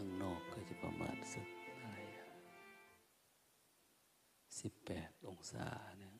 [0.00, 1.88] ้างนอกก็จะประมาณสักอะไร
[4.60, 5.66] สิบแปดองศา
[5.98, 6.14] เนี่ย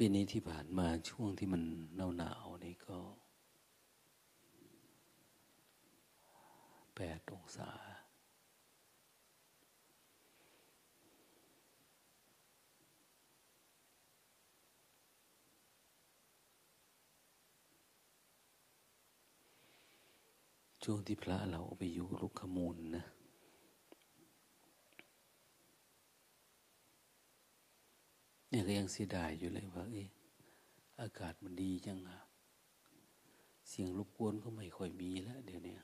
[0.00, 1.62] ปีนี้ที่ผ่านมาช่วงที่มัน
[1.96, 2.98] หนาวหนาวนี่ก็
[6.96, 7.70] แปดองศา
[20.84, 23.04] ช่วงที่พระเราไปอยู่ลุกขมูลนะ
[28.48, 29.96] เนี่ยก็ยังเสียดายอยู่เลยว่าเอ
[31.00, 32.18] อากาศมันดีจังอะ
[33.68, 35.76] เสียงรบกวนก็ไม่ค่อยมีแล้วเดี๋ยวนี้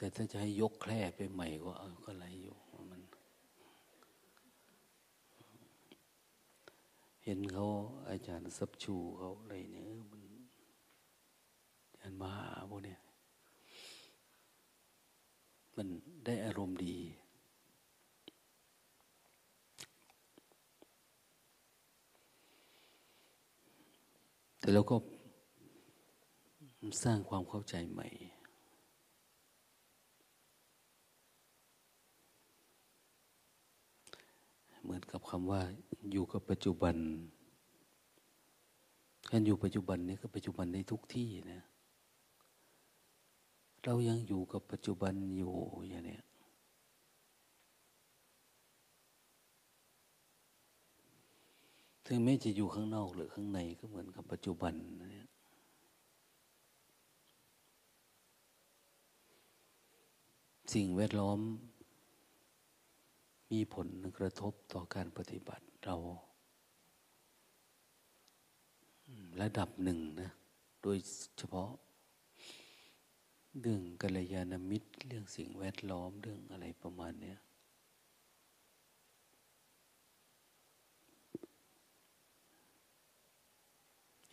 [0.00, 2.56] แต่ถ้าจะให้ยกแคร่ไปใหม่ก็เอาก็ไรอยู่
[2.90, 3.02] มัน
[7.24, 7.66] เห็นเขา
[8.08, 10.22] อาจารย์สับชูเขาอะไรเนี่ยมัน
[11.90, 12.32] อาจารย์มา
[12.70, 13.00] พวกเนี่ย
[15.76, 15.88] มัน
[16.26, 16.96] ได้อารมณ์ดี
[24.58, 24.96] แต่เราก็
[27.04, 28.08] สร้างความเข้าใจใหม่
[34.88, 35.62] เหมือนกับคำว่า
[36.12, 36.96] อยู่กับปัจจุบัน
[39.30, 41.62] การอยู่ปัจจุบันนี้ก็ปัจจุบันในทุกที่นะ
[43.84, 45.54] เรายังอยู่กับปัจจุบันอยู่
[45.88, 46.18] อย่างนี้
[52.06, 55.28] ถึงแม้จะอยู่ข้างนอกหรือข้างในก็เหมือนกับปัจจุบันนะ
[60.74, 61.40] สิ่งแวดล้อม
[63.50, 65.96] มีผลกระทบต่อการปฏิบัติเรา
[69.40, 70.30] ระดับหนึ่งนะ
[70.82, 70.98] โดย
[71.38, 71.70] เฉพาะ
[73.60, 77.38] เรื่องกัลยาณมิตร เรื่องสิ่งแวดล้อมเรื่องอะไรประมาณเนี้ย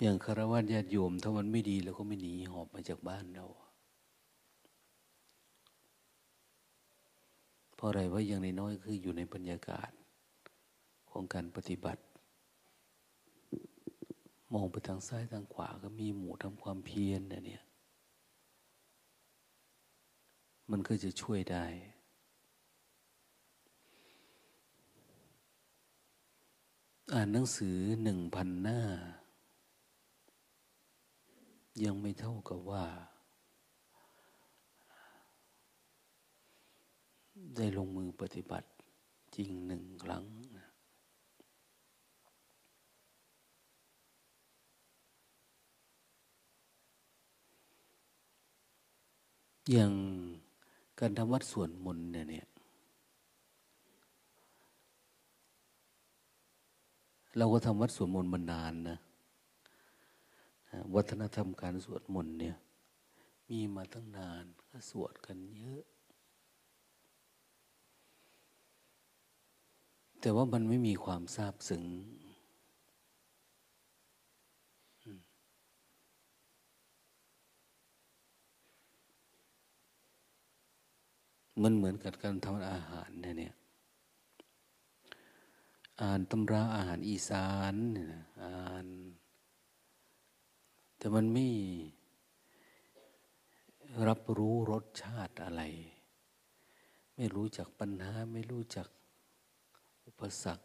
[0.01, 3.45] อย่างคารวะญาติโยม ถ้ามันไม่ดีเราก็ไม่หนีหอบมาจากบ้านเรา
[7.75, 9.89] เพราะอะไรว่าอย่างน้อยคืออยู่ในบรรยากาศ
[11.11, 12.01] ของการปฏิบัติ
[14.53, 17.63] มองไปทางซ้ายทางขวาก็มีหมู่ทำความเพียรเนี่ย
[20.71, 21.65] มันก็จะช่วยได้
[27.13, 28.79] อ่านหนังสือหนึ่งพันหน้า
[31.83, 32.85] ยังไม่เท่ากับว่า
[37.55, 38.67] ได้ลงมือปฏิบัติ
[39.35, 40.23] จริงหนึ่งครั้ง
[49.71, 49.93] อย่าง
[50.99, 52.47] การทำวัดส่วนมนเนี่ยเนี่ย
[57.37, 58.97] เราก็ทำวัดสวดมนต์มานานนะ
[60.95, 62.55] วัฒนธรรมการสวดมนต์เนี่ย
[63.49, 65.83] มีมาตั้งนานก็สวดกันเยอะ
[70.25, 71.83] แต่ว่ามันไม่มีความทราบซึ้ง
[81.63, 83.53] มันเหมือนกับการทำอาหารเนี่ย
[86.01, 88.13] อ่านตำราอาหารอีสานเนี่ย
[88.43, 88.87] อ่าน
[90.97, 91.47] แต่มันไม่
[94.07, 95.61] รับรู้รสชาติอะไร
[97.15, 98.87] ไม่รู้จักปัญหา ไม่รู้จัก
[100.19, 100.63] ปสรรค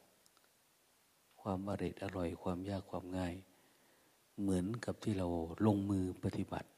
[1.40, 3.34] ความอริดอร่อยความยากความง่าย
[4.40, 5.26] เหมือนกับที่เรา
[5.66, 6.68] ลงมือปฏิบัติ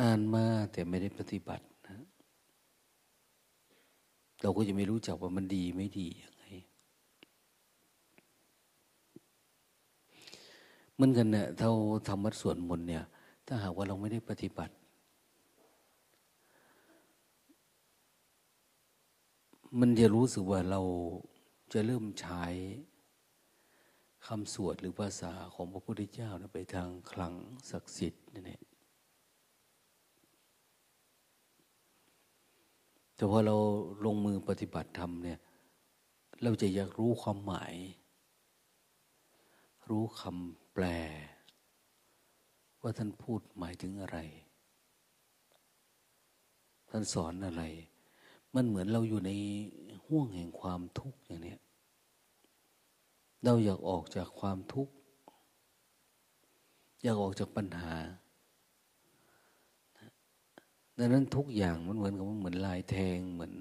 [0.00, 1.64] อ่านมาแต่ไม่ได้ปฏิบัติ
[4.42, 6.44] เราก็จะไม่รู้จักว่ามันดีไม่ดียังไง
[10.94, 11.72] เหมือนกันเนี่ยเท่า
[12.08, 13.04] ทำวัดสวดมนต์เนี่ย
[13.46, 14.72] ถ้าหากว่าเราไม่ได้ปฏิบัติ
[19.80, 20.80] มันจะรู้สึกว่าเรา
[21.72, 22.44] จะเริ่มใช้
[24.26, 27.34] คำสวดหรือภาษาของพระพุทธเจ้าไปทางคลัง
[27.70, 28.58] ศักดิ์สิทธิ์นี่
[33.14, 33.56] แต่พอเรา
[34.04, 35.38] ลงมือปฏิบัติธรรมเนี่ย
[36.42, 37.74] เราจะอยากรู้ความหมาย
[39.90, 40.84] รู้คำแปล
[42.82, 44.18] ว่าท่านพูดหมายถึงอะไร
[46.90, 47.64] ท่านสอนอะไร
[48.56, 49.30] มันเหมือนเราอยู่ใน
[50.06, 51.56] ห่วงแห่งความทุกข์อย่างนี้
[53.44, 54.94] เราอยากออกจากความทุกข์
[57.02, 57.94] อยากออกจากปัญหา
[60.98, 63.54] ดังนั้นทุกอย่างมันเหมือนกับเหมือนลายแทงเหมือน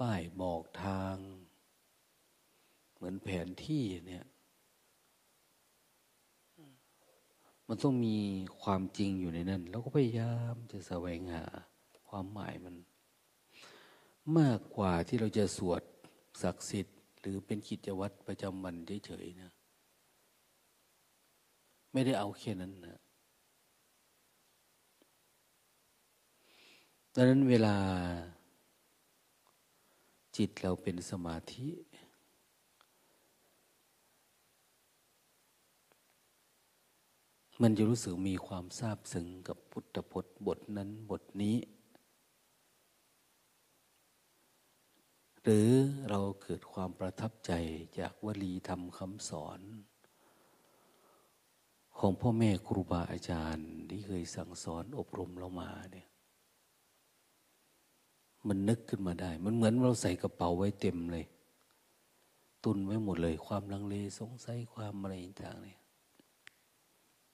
[0.00, 1.16] ป้ายบอกทาง
[2.94, 4.26] เหมือนแผนที่เนี่ย
[7.68, 8.16] มันต้องมี
[8.62, 11.44] ความจริงอยู่ในนั้นเราก็พยายามจะแสวงหา
[12.08, 12.74] ความหมายมัน
[14.38, 15.82] มากกว่าที่เราจะสวด
[16.42, 18.76] ศักดิ์สิทธิ์ หรือเป็นกิจวัตรประจำวัน
[19.06, 19.50] เฉยๆนะ
[21.92, 22.98] ไม่ได้เอาแค่นั้นนะ
[27.14, 27.76] ดังนั้นเวลา
[30.36, 31.68] จิตเราเป็นสมาธิ
[37.62, 41.56] มันจะรู้สึกมีความซาบซึ้งกับพุทธพจน์บทนั้นบทนี้
[45.48, 45.72] หรือ
[46.10, 47.52] เราเกิดความประทับใจ
[47.98, 49.60] จากวลีธรรมคำสอน
[51.98, 56.08] ของพ่อแม่ครูบาอาจารย์ที่เคยสั่งสอนอบรมเรามาเนี่ย
[58.48, 61.26] มันนึกขึ้นมาได้ มันเหมือนเราใส่กระเป๋าไว้เต็มเลย
[62.64, 65.80] ตุนไว้หมดเลย ความลังเลสงสัยความอะไรต่างเนี่ย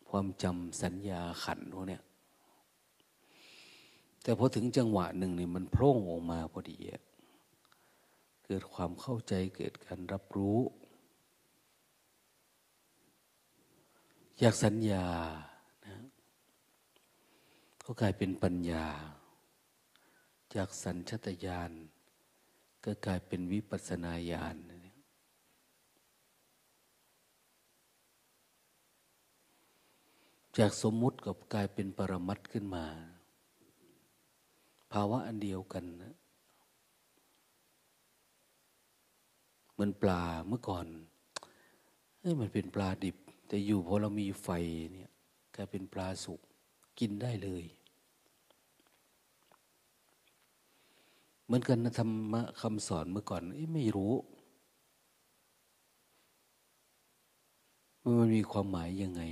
[0.09, 2.03] ความจำสัญญาขันพวกเนี้ย
[4.23, 7.03] แต่พอถึงจังหวะหนึ่งเนี่ยมันโพร่งออกมาพอดีอะ
[8.47, 10.59] เกิดความเข้าใจเกิดการรับรู้
[14.39, 15.07] อยากสัญญา
[15.87, 15.97] นะ
[17.85, 18.87] ก็กลายเป็นปัญญา
[20.55, 21.71] จากสัญชตาญาณ
[22.85, 24.57] ก็กลายเป็นวิปัสนาญาณ
[30.59, 32.87] จากสมมุติกับกลายเป็นปรมัตขึ้นมา
[34.93, 36.15] ภาวะอันเดียวกันนะ
[39.73, 40.87] เหมือนปลาเมื่อก่อน
[42.21, 43.17] เฮ้ยมันเป็นปลาดิบ
[43.49, 44.49] แต่อยู่พอเรามีไฟ
[44.93, 45.11] เนี่ย
[45.55, 46.41] กลายเป็นปลาสุก
[46.99, 47.65] กินได้เลย
[51.45, 53.43] เหมือนกันธรรมะคำสอนเมื่อก่อน
[53.75, 54.15] ไม่รู้
[58.19, 59.23] มันมีความหมายยังไง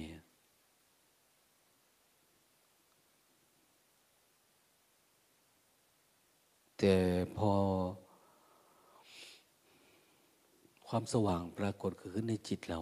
[6.78, 6.96] แต่
[7.36, 7.52] พอ
[10.92, 12.80] ความสว่างปรากฏขึ้นในจิตเรา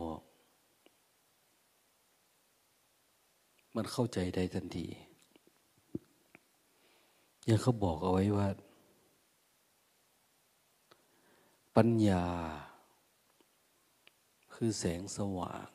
[3.77, 4.87] มันเข้าใจได้ทันที
[7.47, 8.49] อย่างเขาบอกเอาไว้ว่า
[11.77, 12.25] ปัญญา
[14.55, 15.71] คือแสงสว่าง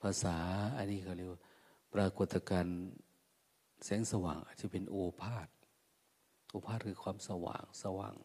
[0.00, 0.36] ภาษา
[0.76, 1.40] อันนี้เขาเรียกว่า
[1.94, 2.66] ปรากฏการ
[3.84, 5.48] แสงสว่างอาจจะเป็นโอภาษ
[6.50, 8.16] โอภาษคือความสว่างสว่าง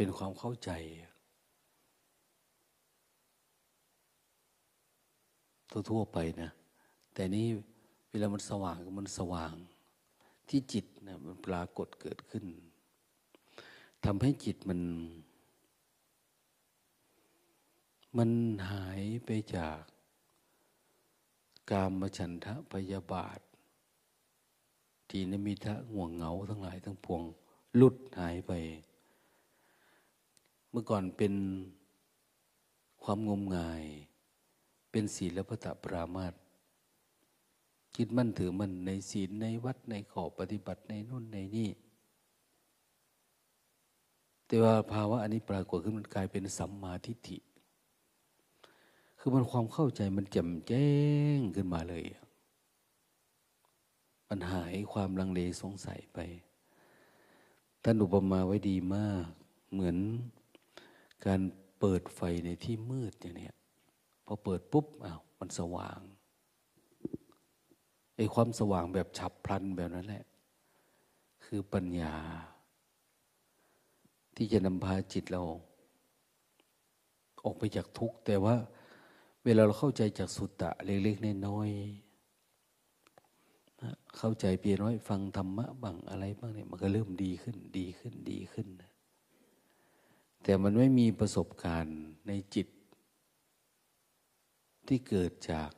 [0.00, 0.70] เป็นความเข้าใจ
[5.90, 6.50] ทั่วๆไปนะ
[7.14, 7.46] แต่นี้
[8.10, 9.54] เวลามันสว่างมันสว่าง
[10.48, 12.44] ที่จิตนะมันปรากฏเกิดขึ้น
[14.04, 14.80] ทำให้จิตมัน
[18.18, 18.30] มัน
[18.70, 19.80] หายไปจาก
[21.70, 23.40] กามมฉันทะพยาบาท
[25.08, 27.22] ทีนมิทะห่วงเหงาทั้งหลายทั้งปวง
[27.80, 28.52] ลุดหายไป
[30.70, 31.34] เมื่อก่อนเป็น
[33.02, 33.84] ความงมงาย
[34.90, 36.34] เป็นศีลพระตปรามาต
[37.94, 41.70] คิดมั่นถือมั่นในศีลในวัดในขอบปฏิบัติในนู่นในนี่
[44.46, 47.38] แต่ว่าภาวะอันนี้ปรากฏขึ้นมันกลายเป็นสัมมาทิฏฐิ
[49.18, 50.88] คือมันความเข้าใจมันแจ่มแจ้
[51.36, 52.04] งขึ้นมาเลย
[54.28, 56.18] มันหายความลังเลสงสัยไป
[57.82, 59.26] ท่านอุปมาไว้ดีมาก
[59.72, 59.96] เหมือน
[61.26, 61.40] การ
[61.80, 63.50] เปิดไฟในที่มืดอย่างนี้
[64.26, 66.00] พอเปิดปุ๊บอ้าวมันสว่าง
[68.16, 70.24] ไอ้ความสว่างแบบฉับพลันแบบนั้นแหละ
[71.44, 72.14] คือปัญญา
[74.36, 75.42] ที่จะนำพาจิตเรา
[77.44, 78.56] ออกไปจากทุกข์ แต่ว่า
[79.44, 82.08] เวลาเราเข้าใจจากสุตตะเล็กๆน้อยๆ
[84.16, 88.66] เข้าใจเพียงน้อย ฟังธรรมะบ้างอะไรบ้างเนี่ยมันก็เริ่มดีขึ้น ดีขึ้นดีขึ้น
[90.42, 92.68] แต่มันไม่มีประสบการณ์ในจิต
[94.86, 95.70] ที่เกิดจาก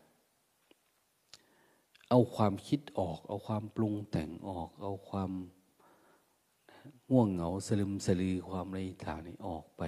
[2.08, 5.30] เอาความคิดออก เอาความปรุงแต่งออก เอาความ
[7.10, 9.82] ง่วงเหงาสลึมสลือความไรทางนี้ออกไป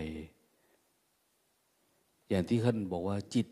[2.29, 3.49] อย่างที่ท่านบอกว่าจิต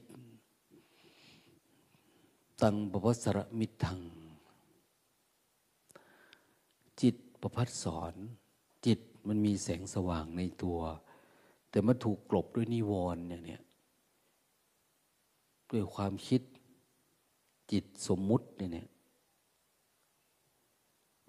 [2.63, 4.01] ตังปวัสระมิทัง
[7.03, 8.15] จิตประพัดสอน
[8.87, 10.79] จิตมันมีแสงสว่างในตัว
[11.71, 13.59] แต่มันถูกกลบด้วยนิวรณ์อย่างนี้
[15.71, 16.43] ด้วยความคิด
[17.73, 18.89] จิตสมมุติเนี่ย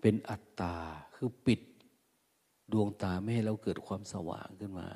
[0.02, 0.76] เป็นอัตตา
[1.16, 1.62] คือปิด
[2.72, 4.88] ดวงตาไม่ให้เราเกิดความสว่างขึ้นมา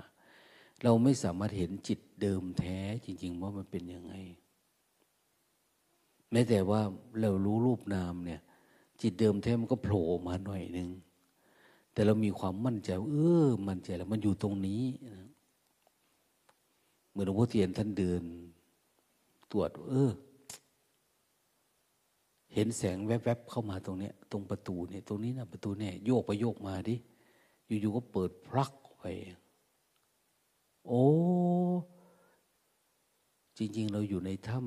[0.84, 4.14] เราไม่สามารถเห็นจิตเดิมแท้จริง ๆ ว่ามันเป็นยังไง
[6.32, 6.82] แม้แต่ว่า
[7.20, 8.42] เรารู้รูปนามเนี่ย
[9.02, 10.90] จิตเดิมแท้มันก็โผล่มาหน่อยหนึ่ง
[11.94, 15.30] แต่เรามีความมั่นใจเออ มั่นใจแล้วมันอยู่ตรงนี้นะ
[17.16, 18.24] เหมือนหลวงพ่อเทียนท่านเดิน
[19.52, 20.12] ตรวจเออ
[22.54, 26.96] เห็นแสงแวบๆเข้ามาตรงเนี้ย ตรงประตูเนี่ย ตรงนี้นะประตูเนี่ยโยกไปโยกมาดิ
[27.82, 29.06] อยู่ๆก็เปิดพลักไป
[30.86, 31.04] โอ้
[33.58, 34.60] จริง ๆ เราอยู่ในถ้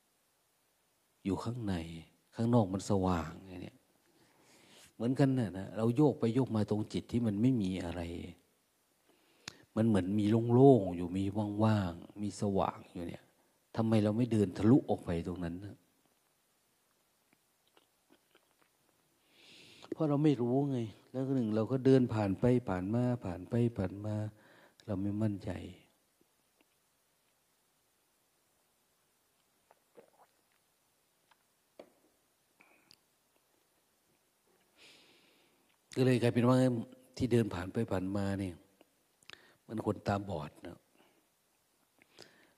[0.00, 1.74] ำอยู่ข้างใน
[2.34, 3.76] ข้างนอกมันสว่างไงเนี่ย
[4.94, 8.02] เหมือนกันนะนะเราโยกไปโยกมาตรงจิตที่มันไม่มีอะไร
[9.76, 10.24] มันเหมือนมี
[10.54, 11.24] โล่งๆอยู่มี
[11.64, 13.24] ว่างๆมีสว่างอยู่เนี่ย
[13.76, 15.76] ทำไมเราไม่เดินทะลุออกไปตรงนั้นนะ
[19.92, 20.78] เพราะเราไม่รู้ไง
[21.12, 24.14] แล้วหนึ่งเราก็เดินผ่านไปผ่านมาผ่านไปผ่านมา
[24.86, 25.50] เราไม่มั่นใจ
[35.96, 36.56] ก็เลยกลายเป็นว่า
[37.16, 38.54] ที่เดินผ่านไปผ่านมาเนี่ย
[39.74, 40.78] มันคนตาบอดนะ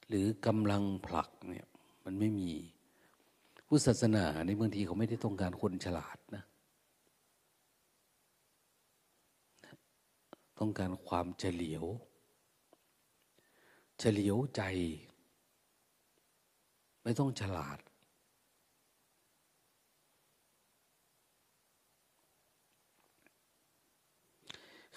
[0.09, 1.67] หรือกำลังผลักเนี่ย
[2.05, 2.51] มันไม่มี
[3.67, 6.45] พุทธศาสนาในบางทีเขาไม่ได้ต้องการคนฉลาดนะ
[10.59, 11.85] ต้องการความเฉลียว
[13.99, 14.63] เฉลียวใจ
[17.03, 17.79] ไม่ต้องฉลาด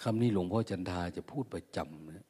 [0.02, 2.26] คำนี้หลวงพ่อจันทาจะพูดประจำนะ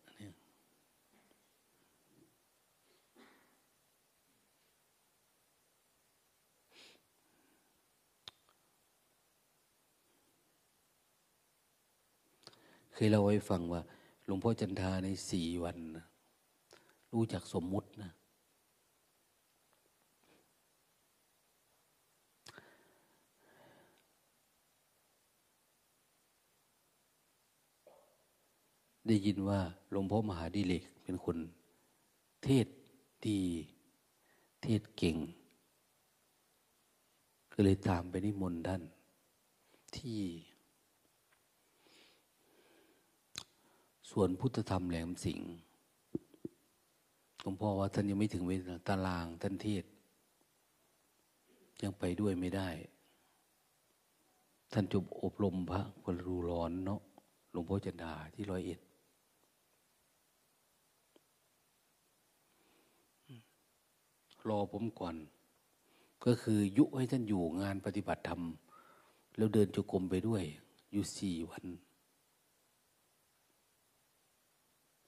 [12.92, 13.82] เคยเล่าให้ฟังว่า
[14.26, 16.04] หลวงพ่อจันทาในสี่วันนะ
[17.12, 18.10] รู้จักสมมุตินะ
[29.08, 29.60] ได้ยินว่า
[29.90, 31.36] หลวงพ่อมหาดิเลกเป็นคน
[32.44, 32.66] เทศ
[33.26, 33.40] ดี
[34.62, 35.16] เทศเก่ง
[37.52, 38.82] ก็เลยตามไปนิมนต์ท่าน
[39.96, 40.20] ที่
[44.10, 45.48] ส่วนพุทธธรรมแหลมสิงห์
[47.40, 49.84] หลวงพ่อว่าท่านยังไม่ถึงเวลาตารางท่านเทศ
[51.82, 52.68] ยังไปด้วยไม่ได้
[54.72, 57.00] ท่านจบอบรมพระคนรูร้อนเนาะ
[57.52, 58.80] หลวงพ่อจันดาที่ร้อยเอ็ด
[64.49, 65.16] รอผมก่อน
[66.25, 68.42] ก็คือยุให้ท่านอยู่งานปฏิบัติธรรม
[69.37, 70.42] แล้วเดินจุกรมไปด้วย
[70.92, 71.64] อยู่สี่วัน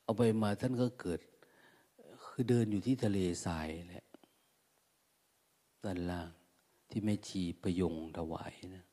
[0.02, 1.20] เอาไปมาท่านก็เกิด
[2.24, 4.04] คือเดินอยู่ที่ทะเลทรายแหละ
[5.84, 6.28] ด้านล่าง
[6.90, 8.84] ที่แม่ชีประยงถวายนะ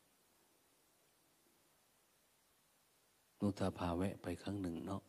[3.39, 5.01] นุตาพาแวะไปครั้งหนึ่งเนาะ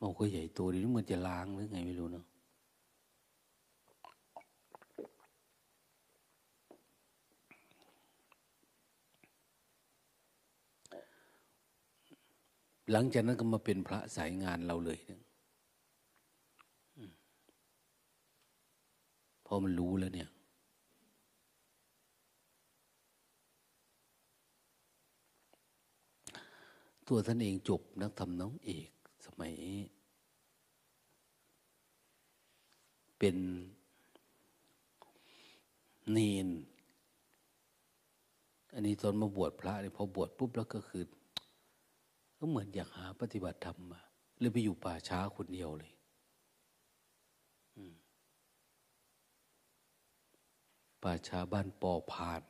[0.00, 2.26] มันก็ใหญ่โตดีมันจะล้างหรือไงไม่รู้เนาะ
[12.92, 15.22] หลังจากนั้นก็มาเป็นพระสายงานเราเลยเนี่ย
[19.46, 20.28] พอมันรู้แล้วเนี่ย
[27.08, 28.88] ตัวท่านเองจบนักธรรมน้องเอก
[29.26, 29.54] สมัย
[33.18, 33.36] เป็น
[36.12, 36.48] เนน
[38.72, 41.02] อันนี้ตอนมาบวชพระเนี่ยพอบวชปุ๊บแล้วก็คือ
[42.38, 44.00] ก็เหมือนอยากหาปฏิบัติธรรมมา
[44.38, 45.92] เลยไปอยู่ป่าช้าคนเดียวเลย
[51.02, 52.42] ป่าช้าบ้านปอพาน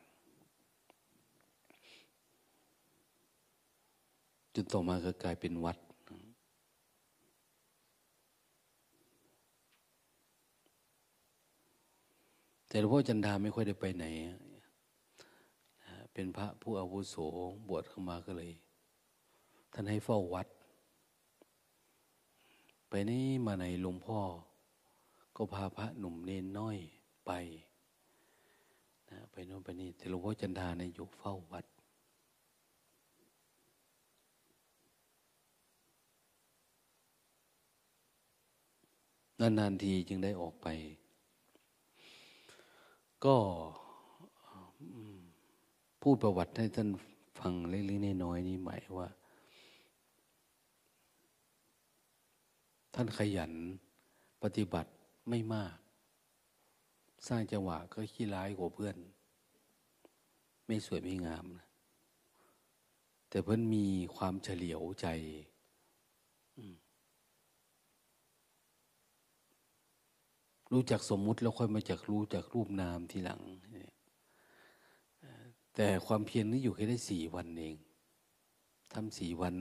[4.53, 5.77] จนต่อมาก็กลายเป็นวัด
[12.67, 14.05] แต่หลวงพ่อจันดาไม่ค่อยได้ไปไหน
[16.13, 17.15] เป็นพระผู้อาวุโส
[17.67, 18.51] บวชเข้ามาก็เลย
[19.79, 20.47] ท่านให้เฝ้าวัด
[22.89, 24.19] ไปนี่มาในหลวงพ่อ
[25.35, 26.77] ก็พาพระหนุ่มเนนน้อย
[27.25, 27.31] ไป
[29.09, 31.65] นะไปโน่นไปนี่แต่หลวงพ่อจันทาเนี่ยอยู่เฝ้าวัด
[39.39, 40.67] นานๆทีจึงได้ออกไป
[43.25, 43.35] ก็
[46.01, 46.89] พูดประวัติให้ท่าน
[47.39, 49.09] ฟังเล็กๆน้อยๆนี่หมายว่า
[52.99, 53.53] ท่านขยัน
[54.43, 54.91] ปฏิบัติ
[55.29, 55.77] ไม่มาก
[57.27, 58.95] สร้างจังหวะก็ขี้ร้ายกว่าเพื่อน
[60.67, 61.67] ไม่สวยไม่งามนะ
[63.29, 63.85] แต่เพื่อนมี
[64.15, 65.07] ความเฉลียวใจ
[70.71, 73.41] รู้จักสมมุติแล้วค่อยมาจากรู้จากรูปนามทีหลัง
[75.75, 77.75] แต่ความเพียรนี้อยู่แค่ได้สี่วันเอง
[78.93, 79.55] ทำสี่วัน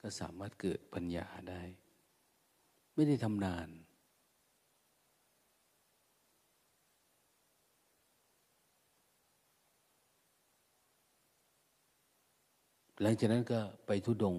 [0.00, 1.64] ก็สามารถเกิดปัญญาได้
[3.00, 3.68] ไม่ได้ทำนาน
[13.00, 14.36] หลังจากนั้นก็ไปทุดง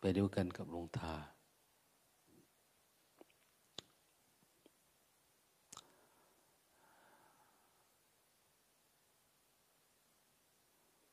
[0.00, 1.12] ไปด้วยกันกับหลวงตา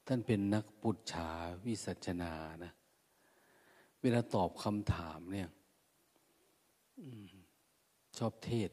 [0.07, 1.29] ท่านเป็นนักปุจฉา
[1.65, 2.33] วิสัชนา
[2.65, 2.76] นะ
[4.01, 5.49] เวลาตอบคำถามเนี่ย
[8.17, 8.71] ชอบเทศ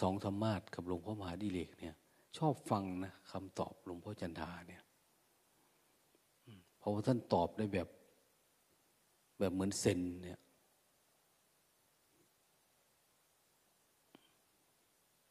[0.00, 1.94] สองธรรมาทกับหลวงพ่อมหาดิเลกเนี่ย
[2.38, 4.82] ชอบฟังนะคำตอบหลวงพ่อจันทาเนี่ย
[6.78, 7.88] เพราะว่าท่านตอบได้แบบ
[9.38, 10.38] แบบเหมือนเซนเนี่ย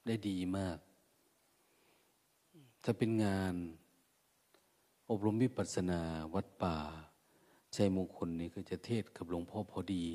[0.05, 0.77] ได้ดีมาก
[2.83, 3.53] ถ้าเป็นงาน
[5.09, 6.01] อบรมวิปัสสนา
[6.33, 6.77] วัดป่า
[7.75, 10.05] ชัยมงคลนี่ก็จะเทศกับหลวงพ่อพอดี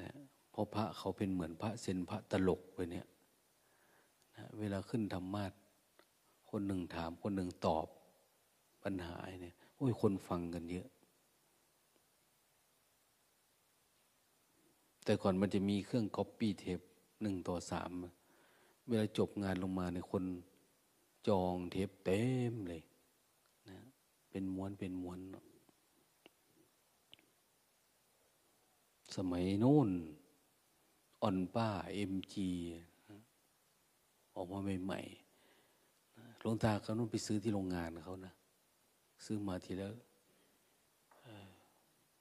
[0.00, 0.10] นะ
[0.50, 3.06] เพราะพระเขาเป็นเหมือนพระเซนพระตลกไปเนี่ย
[4.36, 5.52] นะเวลาขึ้นธรรมาท
[6.50, 7.86] คนหนึ่งถามคนหนึ่งตอบ
[8.82, 10.88] ปัญหาเนี่ยโอ้ยคนฟังกันเยอะ
[15.04, 16.80] แต่ก่อนมันจะมีเครื่องก๊อปปี้เทป
[17.22, 17.90] หนึ่งต่อสาม
[18.88, 20.24] เวลาจบงานลงมาในคน
[21.28, 22.82] จองเทปเต็มเลย
[23.68, 23.78] นะ
[24.30, 25.18] เป็นม้วนเป็นม้วน
[29.16, 29.88] สมัยนู้น
[31.22, 32.48] อ่อนป้าเอ็มจี
[34.34, 38.34] ออกมาใหม่ๆหลวงตาเขานู้นไปซื้อที่โรงงานเขานะ
[39.24, 39.88] ซื้อมาทีละ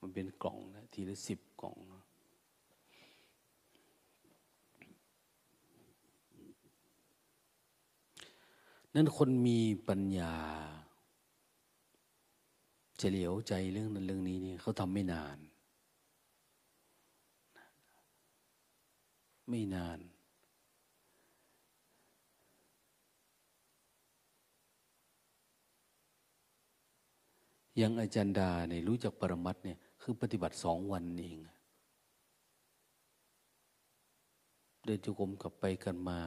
[0.02, 2.04] มันเป็นกล่องนะ ทีละสิบกล่องนะ
[8.96, 10.34] นั้นคนมีปัญญา
[12.98, 15.38] เฉลียวใจเรื่องนั้นเรื่องนี้นี่เขาทำไม่นาน
[19.50, 20.00] ไม่นาน
[27.82, 31.40] ยังอาจารย์ดาเนี่ยรู้จักปรมัตเนี่ยคือปฏิบัติสองวันเอง
[34.86, 36.20] เดินจุกรมกลับไปกันมา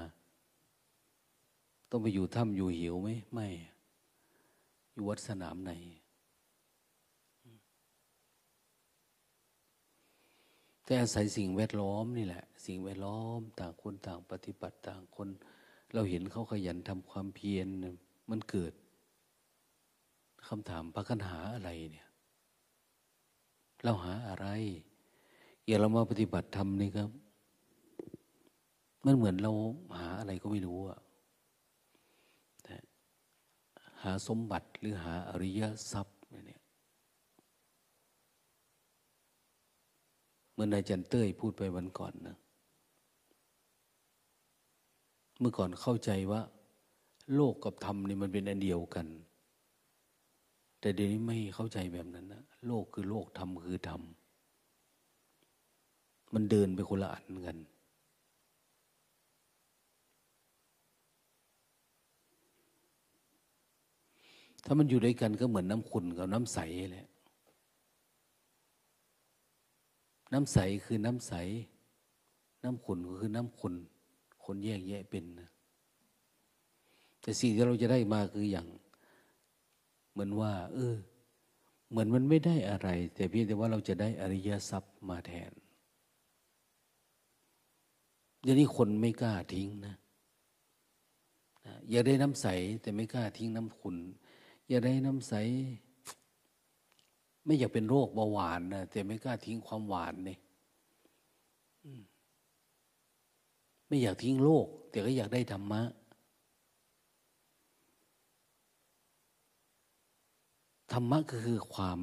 [1.90, 3.46] ต้องไปอยู่ถ้ำอยู่หิวไหมไม่
[4.92, 5.72] อยู่วัดสนามไหน
[10.88, 15.28] แต่อาศัยสิ่งแวดล้อมนี่แหละ สิ่งแวดล้อม ต่างคนต่างปฏิบัติต่างคน
[15.94, 17.66] เราเห็นเขาขยันทำความเพียร
[18.30, 18.72] มันเกิด
[20.48, 22.08] คำถามพักันหาอะไรเนี่ย
[23.84, 24.46] เราหาอะไร
[25.66, 27.10] อย่าเรามาปฏิบัติธรรมนี่ครับ
[29.04, 29.52] มันเหมือนเรา
[29.98, 30.98] หาอะไรก็ไม่รู้อะ
[34.02, 36.10] หาสมบัติหรือหาอริยทรัพย
[36.46, 36.60] เนี่ย
[40.47, 42.36] เมื่อนายจันเต้ยพูดไปวันก่อนนะ
[45.38, 46.40] เมื่อก่อนเข้าใจว่า
[47.34, 49.06] โลกกับธรรมนี่มันเป็นอันเดียวกัน
[50.80, 54.02] แต่เดี๋ยวนี้ไม่เข้าใจแบบนั้นนะโลกคือโลกธรรมคือธรรม
[56.34, 57.56] มันเดินไปคนละอันกัน
[64.64, 66.58] ถ้ามันอยู่ด้วยกันก็เหมือนน้ำขุ่นกับน้ำใส
[66.92, 67.08] แหละ
[70.32, 71.32] น้ำใสคือน้ำใส
[72.62, 73.74] น้ำขุ่นก็คือน้ำขุ่น
[74.44, 75.48] คนแยกแยะเป็นนะ
[77.20, 78.66] แต่สิ่งที่เราจะได้มาคืออย่าง
[80.10, 80.94] เหมือนว่า เออ
[81.90, 85.52] เหมือนมันไม่ได้อะไร แต่เพียงแต่ว่าเราจะได้อริยทรัพย์มาแทน
[88.42, 89.94] เดี๋ยวนี้คนไม่กล้าทิ้งนะ
[91.90, 92.46] อยากได้น้ำใส
[92.82, 93.96] แต่ไม่กล้าทิ้งน้ำขุน
[94.68, 95.34] อยากได้น้ำใส
[97.48, 100.38] ไม่อยากเป็นโรคเบาหวานนะแต่ไม่กล้าทิ้งความหวานเนี่ย
[103.86, 105.82] ไม่อยากทิ้งโลก แต่ก็อยากได้ธรรมะ
[110.92, 112.00] ธรรมะก็คือความ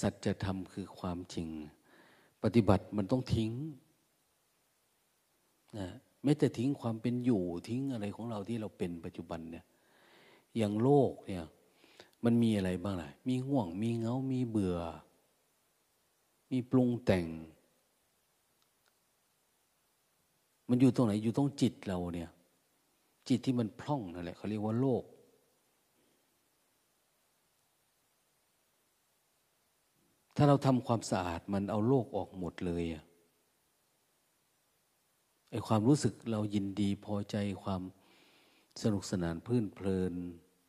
[0.00, 1.48] สัจธรรมคือความจริง
[2.42, 3.52] ปฏิบัติมันต้องทิ้ง
[5.78, 5.88] นะ
[6.22, 9.64] ไม่แต่ทิ้งความเป็นอยู่ทิ้งอะไรของเราที่เราเป็นปัจจุบันเนี่ย
[10.56, 11.44] อย่างโลกเนี่ย
[12.24, 14.78] มันมีอะไรบ้างล่ะ มีห่วง มีเงา มีเบื่อ
[16.50, 17.26] มีปรุงแต่ง
[20.68, 22.30] มันอยู่ตรงไหน อยู่ตรงจิตเราเนี่ย
[23.28, 25.04] จิตที่มันพร่องนั่นแหละเขาเรียกว่าโลก
[30.36, 33.04] ถ้าเราทำความสะอาดมันเอาโลกออกหมดเลยอะ
[35.50, 37.82] ไอความรู้สึกเรายินดีพอใจความ
[38.82, 40.14] สนุกสนาน พื้นเพลิน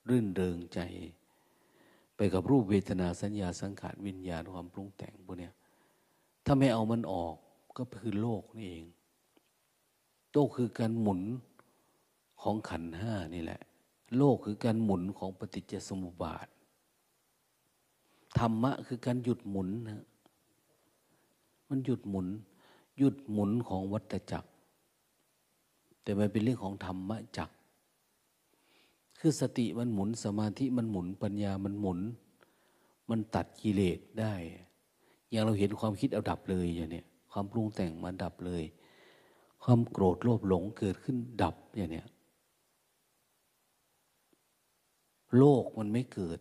[0.09, 0.79] รื่นเริงใจ
[2.15, 5.49] ไปกับรูปเวทนาสัญญาสังขารวิญญาณความปรุงแต่งพวกนี้
[6.45, 7.35] ถ้าไม่เอามันออก
[7.77, 8.85] ก็คือโลกนี่เอง
[10.33, 11.21] โลกคือการหมุน
[12.41, 13.61] ของขันห้านี่แหละ
[14.17, 16.47] โลกคือการหมุนของปฏิจจสมุปบาท
[18.39, 20.03] ธรรมะคือการหยุดหมุนนะ
[21.69, 22.27] มันหยุดหมุน
[22.97, 24.49] หยุดหมุนของวัฏจักร
[26.03, 27.49] แต่มันเป็นเรื่องของธรรมะจัก
[29.25, 31.99] คือสติมันหมุนสมาธิมันหมุนปัญญามันหมุน
[33.09, 34.33] มันตัดกิเลสได้
[35.29, 38.63] อย่างเราเห็นความคิดเอาดับเลยอย่างเนี้ยความปรุงแต่งมันดับเลย
[39.63, 42.07] ความโกรธโลภหลงเกิดขึ้นดับอย่างเนี้ย
[45.37, 46.39] โลกมันไม่เกิด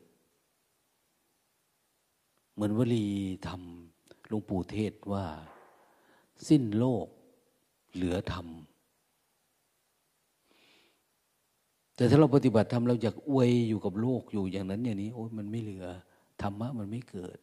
[2.52, 3.06] เหมือนวลี
[3.46, 3.62] ธรรม
[4.28, 5.24] หลวงปู่เทศว่า
[6.48, 7.06] สิ้นโลก
[7.94, 8.46] เหลือธรรม
[12.02, 15.86] แต่ถ้าเราปฏิบัติทำเราอยากอวยอยู่กับโลกอยู่อย่างนั้น อย่างนี้ โอ้ยมันไม่เหลือ
[16.42, 17.38] ธรรมะมันไม่เกิด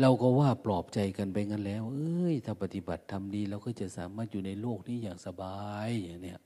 [0.00, 6.40] เราก็ว่าปลอบใจกันไปงั้นแล้ว เอ้ย ถ้าปฏิบัติทำดีเราก็จะสามารถอยู่ในโลกนี้อย่างสบายอย่างเนี้ย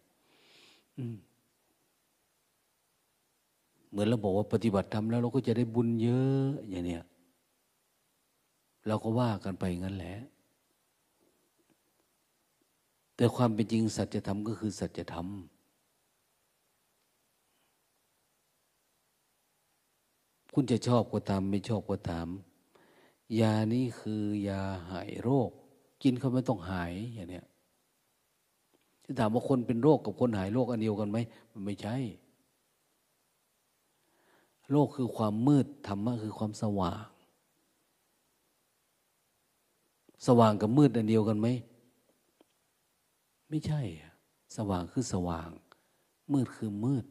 [3.90, 7.04] เหมือนเราบอกว่าปฏิบัติทำแล้ว เราก็จะได้บุญเยอะอย่างเนี้ย
[8.86, 10.18] เราก็ว่ากันไปงั้นแหละ
[13.16, 15.26] แต่ความเป็นจริงสัจธรรมก็คือสัจธรรม
[20.54, 22.28] คุณจะชอบก็ตามไม่ชอบก็ตาม
[23.40, 25.50] ยานี้คือยาหายโรค
[26.02, 27.46] กินเขาไม่ต้องหายอย่างเนี้ย
[29.04, 31.18] จะถามว่าคนเป็นโรคกับคนหายโรคอันเดียวกันไหม
[31.52, 31.96] มันไม่ใช่
[34.70, 37.04] โรคคือความมืดธรรมะคือความสว่าง
[40.26, 41.48] สว่างกับมืดอันเดียวกันไหม
[43.48, 43.80] ไม่ใช่
[44.56, 45.50] สว่างคือสว่าง
[46.32, 47.04] มืดคือมืด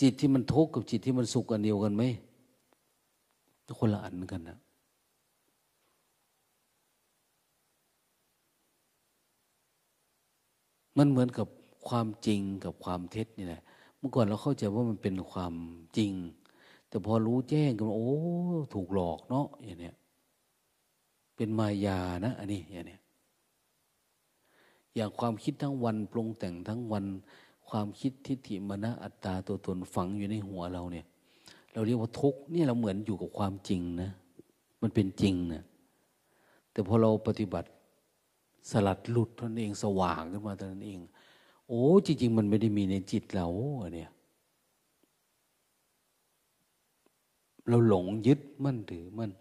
[0.00, 2.02] จิตที่มันทุกข์กับจิตที่มันสุขกันเดียวกันไหม
[3.78, 4.58] คนละอันกันนะ
[10.98, 11.46] มันเหมือนกับ
[11.88, 13.62] ความจริงกับความเท็จนี่แหละ
[13.98, 15.54] เมื่อก่อนเราเข้าใจว่ามันเป็นความ
[15.96, 16.12] จริง
[16.88, 18.10] แต่พอรู้แจ้งกันโอ้
[18.74, 19.96] ถูกหลอกเนาะอย่างเนี้ย
[21.42, 22.98] เป็นมายานะ อันนี้อย่างนี้
[24.94, 27.04] อย่างความคิดทั้งวันปรุงแต่งทั้งวัน
[27.68, 31.06] ความคิดทิฏฐิมณะอัตตาตัวตนฝังอยู่ในหัวเราเนี่ย
[31.72, 34.10] เราเรียกว่าทุกเนี่ยเราเหมือนอยู่กับความจริงนะ
[34.82, 35.62] มันเป็นจริงนะ
[36.72, 37.68] แต่พอเราปฏิบัติ
[38.70, 41.00] สลัดหลุดตนเองสว่างขึ้นมาตนนั้นเอง
[41.68, 43.48] โอ้ จริง ๆ มันไม่ได้มีในจิตเรา
[43.94, 44.10] เนี่ย
[47.68, 49.32] เราหลงยึดมั่นถือมั่น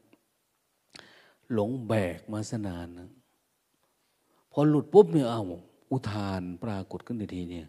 [1.53, 3.09] หลงแบกมาสนานนะ
[4.51, 5.43] พอหลุดปุ๊บเนี่ยเอา
[5.91, 7.67] อุทานปรากฏขึ้นในทีเนี่ย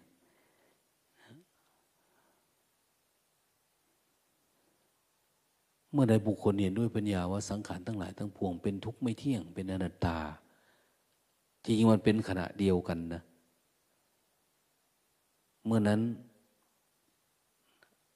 [5.93, 10.19] เมื่อใดบุคคลเห็นด้วยปัญญาว่าสังขารทั้งหลายทั้งปวงเป็นทุกข์ไม่เที่ยงเป็นอนัตตา
[11.65, 13.23] จริงๆมันเป็นขณะเดียวกันนะ
[15.65, 16.01] เมื่อนั้น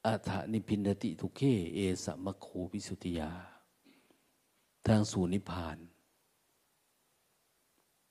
[0.04, 1.40] อัฏฐนิพินติทุเค
[1.74, 3.30] เอสมะโควิสุติยา
[4.88, 5.78] ทางสู่นิพพาน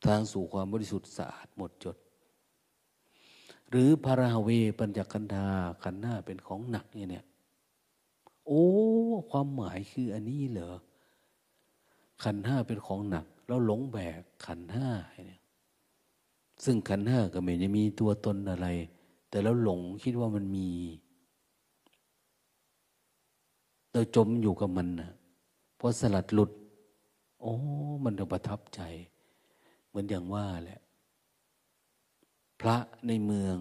[0.06, 1.98] ทางสู่ความบริสุทธิ์สะอาดหมดจด
[3.70, 5.46] หรือพาราเวปัญจคันธา
[5.84, 7.26] ขันหน้าเป็นของหนักเนี่ย
[8.48, 8.66] โอ้
[9.30, 10.76] ความหมายคืออันนี้เหรอ
[12.24, 14.90] ขันห้าเป็นของหนัก แล้วหลงแบกขันห้า
[15.28, 15.42] เนี่ย
[16.64, 18.68] ซึ่งขันห้าก็ไม่ได้มีตัวตนอะไร
[19.30, 20.70] แต่แล้วหลงคิดว่ามันมี
[23.92, 25.12] เราจมอยู่กับมันนะ
[25.80, 26.52] พอสลัดหลุด
[27.48, 27.58] โอ้
[28.06, 28.82] มันประทับใจ
[29.88, 30.82] เหมือนอย่างว่าแหละ
[32.62, 32.76] พระ
[33.08, 33.58] ในเมือง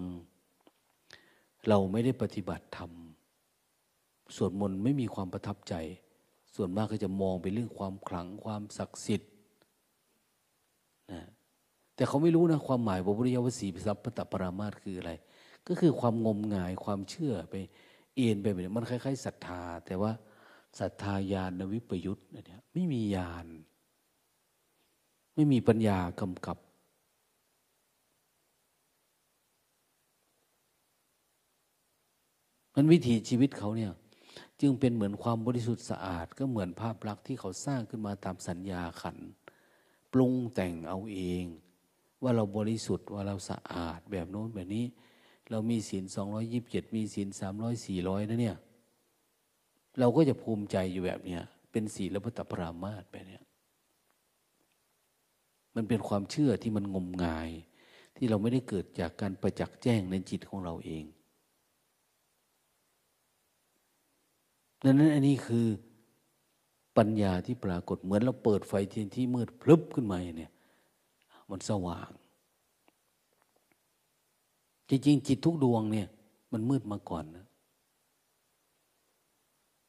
[1.67, 2.91] เราไม่ได้ปฏิบัติธรรม
[4.35, 5.73] สวดมนต์ไม่มีความประทับใจ
[6.55, 9.31] ส่วนมากก็จะมองไปเรื่องความขลังความศักดิ์สิทธิ์
[11.11, 11.21] นะ
[11.95, 15.11] แต่เขาไม่รู้นะความหมายบริยวสีสัพพตปรามาตคืออะไร
[15.67, 17.55] ก็คือความงมงายความเชื่อไป
[18.15, 20.11] เอ็นไปแบบนี้มันคล้ายๆศรัทธา แต่ว่า
[20.79, 23.47] ศรัทธาญาณวิปยุทธ์เนี่ยไม่มีญาณ
[25.35, 26.57] ไม่มีปัญญากำกับ
[32.75, 33.91] มันวิถีชีวิตเขาเนี่ย
[34.61, 39.17] จึงเป็นเหมือนความบริสุทธิ์สะอาด ก็เหมือนภาพลักษณ์ที่เขาสร้างขึ้นมาตามสัญญาขัน
[40.13, 41.43] ปรุงแต่งเอาเอง
[42.23, 44.85] ว่าเราบริสุทธิ์ว่าเราสะอาดแบบโน้นแบบนี้
[45.51, 48.57] เรามีศีลสองร้อยยิบเจ็ดมีศีลสามร้อยสี่ร้อยนะเนี่ย
[49.99, 53.44] เราก็จะภูมิใจอยู่แบบเนี้ยเป็นศีลพระตปรามาตแบบเนี้ย
[55.75, 57.49] มันเป็นความเชื่อที่มันงมงาย
[58.17, 61.03] ที่เราไม่ได้เกิดจากการประจักษ์แจ้งในจิตของเราเอง
[64.83, 65.67] ดังนั้นอันนี้คือ
[66.97, 70.51] ปัญญาที่ปรากฏเหมือนเราเปิดไฟเทียนที่มืดพลึบขึ้นมาเนี่ย
[71.49, 72.09] มันสว่าง
[74.89, 76.07] จริงๆจิตทุกดวงเนี่ย
[76.51, 77.45] มันมืดมาก่อนนะ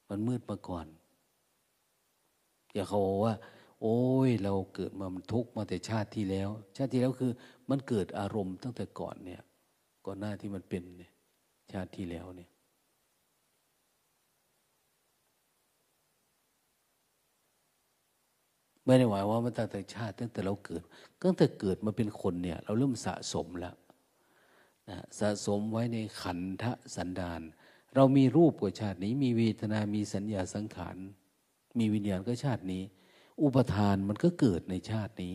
[0.08, 0.86] มันมืดมาก่อน
[2.72, 3.34] อย่าเขาบอกว่า
[3.80, 7.32] โอ้ยเราเกิดมามันทุกข์มาแต่ชาติที่แล้ว ชาติที่แล้วคือ
[7.70, 9.42] มันเกิดอารมณ์ตั้งแต่ก่อนเนี่ย
[10.06, 11.12] ก่อนหน้าที่มันเป็นเนี่ย
[11.72, 12.50] ชาติที่แล้วเนี่ย
[18.84, 20.82] ไม่ได้หมายว่ามันตั้งแต่ชาติตั้งแต่เราเกิด
[21.22, 23.74] ตั้งแต่เกิดมาเป็นคนเนี่ย เราเริ่มสะสมแล้ว
[24.88, 26.64] นะสะสมไว้ในขันธ
[26.96, 27.40] สันดาน
[27.94, 30.96] เรามีรูปกว่าชาตินี้ มีเวทนา มีสัญญาสังขาร
[31.78, 32.82] มีวิญญาณก็ชาตินี้
[33.42, 35.32] อุปทานมันก็เกิดในชาตินี้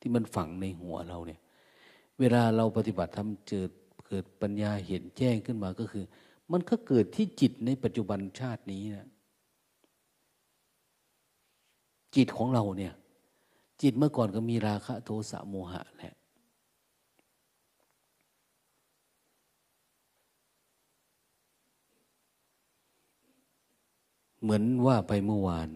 [0.00, 1.40] ที่มันฝังในหัวเราเนี่ย
[2.20, 3.70] เวลาเราปฏิบัติทำเจิด
[4.06, 6.04] เกิดปัญญาเห็นแจ้งขึ้นมาก็คือ
[6.52, 9.08] มันก็เกิดที่จิตในปัจจุบันชาตินี้นะ
[12.16, 12.94] จิตของเราเนี่ย
[13.82, 16.14] จิตเมื่อก่อนก็มีราคะโทสะโมหะแหละ
[24.42, 25.68] เหมือนว่าไปเมื่อวาน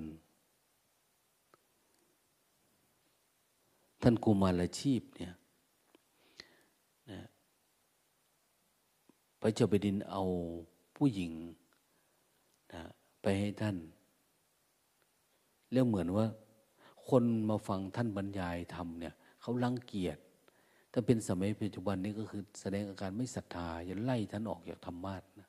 [4.03, 5.35] ท่านกุมารชีพเนี่ย
[7.11, 7.21] นะ
[9.41, 10.23] พระเจ้าไปดินเอา
[10.97, 11.33] ผู้หญิง
[12.73, 12.83] นะ
[13.23, 13.77] ไปให้ท่าน
[15.73, 16.27] แล้วเหมือนว่า
[17.09, 20.19] คนมาฟังท่านบรรยายธรรมเนี่ยเขาลังเกียจ
[20.93, 25.49] ถ้าเป็นสมัยปัจจุบันนี้ก็คือแสดงอาการไม่ศรัทธาจะไล่ท่านออกจากธรรมะนะ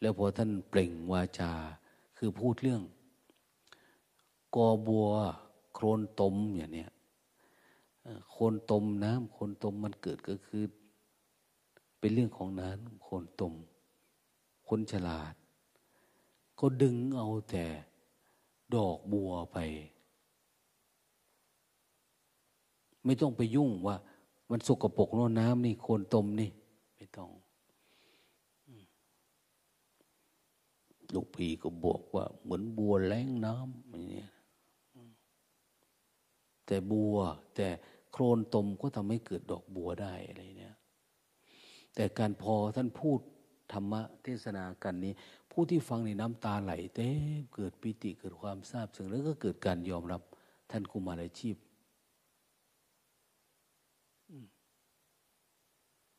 [0.00, 1.52] แล้วพอท่านเปล่งวาจา
[2.18, 2.82] คือพูดเรื่อง
[4.54, 5.08] กอบัว
[5.74, 6.90] โครนตมอย่างเนี้ย
[8.30, 10.62] โคนตมน้ำโคนตมมันเกิดก็คือ
[11.98, 13.54] เป็นเรื่องของน้ำโคนตม
[14.68, 15.34] คนฉลาด
[16.58, 17.64] ก็ดึงเอาแต่
[18.74, 19.58] ดอกบัวไป
[23.04, 23.96] ไม่ต้องไปยุ่งว่า
[24.50, 26.50] มันสกปรกโน่นน้ำนี่โคนตมนี่
[26.96, 27.30] ไม่ต้อง
[31.14, 34.24] ลูกพีก็บอกว่า เหมือนบัวแล้งน้ำอย่างนี้
[36.68, 37.16] แต่บัว
[37.56, 37.68] แต่
[38.12, 40.76] โครนตมก็ทำให้เกิดดอกบัวได้อะไรเนี่ย
[41.94, 43.20] แต่การพอท่านพูด
[43.72, 45.12] ธรรมะเทศนากันนี้
[45.52, 47.08] ผู้ที่ฟังในน้ำตาไหลเต้
[47.54, 50.22] เกิดปิติเกิดความทราบซึ้งแล้วก็เกิดการยอมรับ
[50.70, 51.56] ท่านกุมารอาชีพ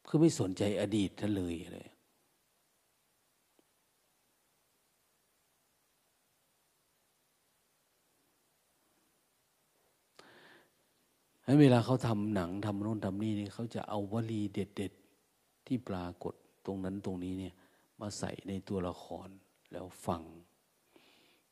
[0.08, 14.94] คือไม่สนใจอดีตท่านเลยอะไรให้เวลาเขาทำหนังทำโน่นทำนี่เนี่ยเขาจะเอาวลีเด็ด
[15.30, 16.34] ๆ ที่ปรากฏ
[16.66, 17.54] ตรงนั้นตรงนี้เนี่ย
[18.02, 19.28] มาใส่ในตัวละคร
[19.72, 20.22] แล้วฟัง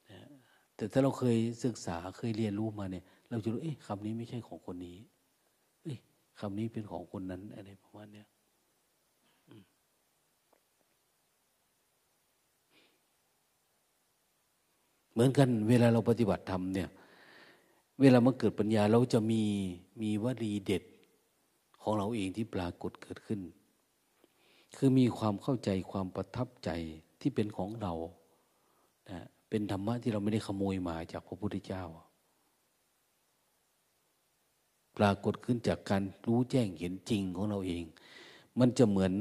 [0.10, 0.20] นะ
[0.76, 4.98] แต่ถ้าเราเคยศึกษาเคยเรียนรู้มาเนี่ย เราจะรู้เอ๊ะคำนี้ไม่ใช่ของคนนี้
[5.84, 5.98] เอ้ย
[6.40, 8.28] คำนี้เป็นของคนนั้นอะไรประมาณเนี้ย
[15.12, 16.90] เหมือนกันเวลาเราปฏิบัติธรรมเนี่ย
[18.02, 19.44] เวลามาเกิดปัญญาเราจะมี
[20.02, 20.84] มีวลีเด็ด
[21.82, 23.42] ของเราเองที่ปรากฏเกิดขึ้น
[24.76, 26.70] คือมีความเข้าใจความประทับใจ
[27.22, 27.94] ที่เป็นของเรา
[29.10, 31.84] นะเป็นธรรมะที่เราไม่ได้ขโมยมาจากพระพุทธเจ้า
[34.98, 37.84] ปรากฏขึ้นจากการรู้แจ้งเห็นจริงของเราเอง
[38.60, 39.14] มันจะเหมือน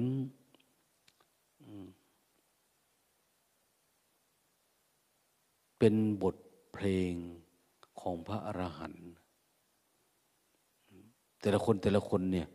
[5.79, 6.37] เป็นบท
[6.73, 7.12] เพลง
[8.00, 9.09] ของพระอรหันต์
[11.40, 12.48] แต่ละคนแต่ละคนเนี่ย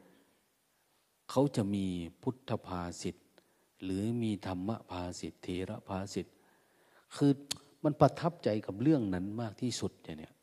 [1.30, 1.86] เขาจะมี
[2.22, 3.16] พุทธภาษิต
[3.84, 6.26] หรือมีธรรมภาษิตเทระภาษิต
[7.16, 7.32] คือ
[7.84, 10.34] มันประทับใจกับเรื่องนั้นมากที่สุดเนี่ย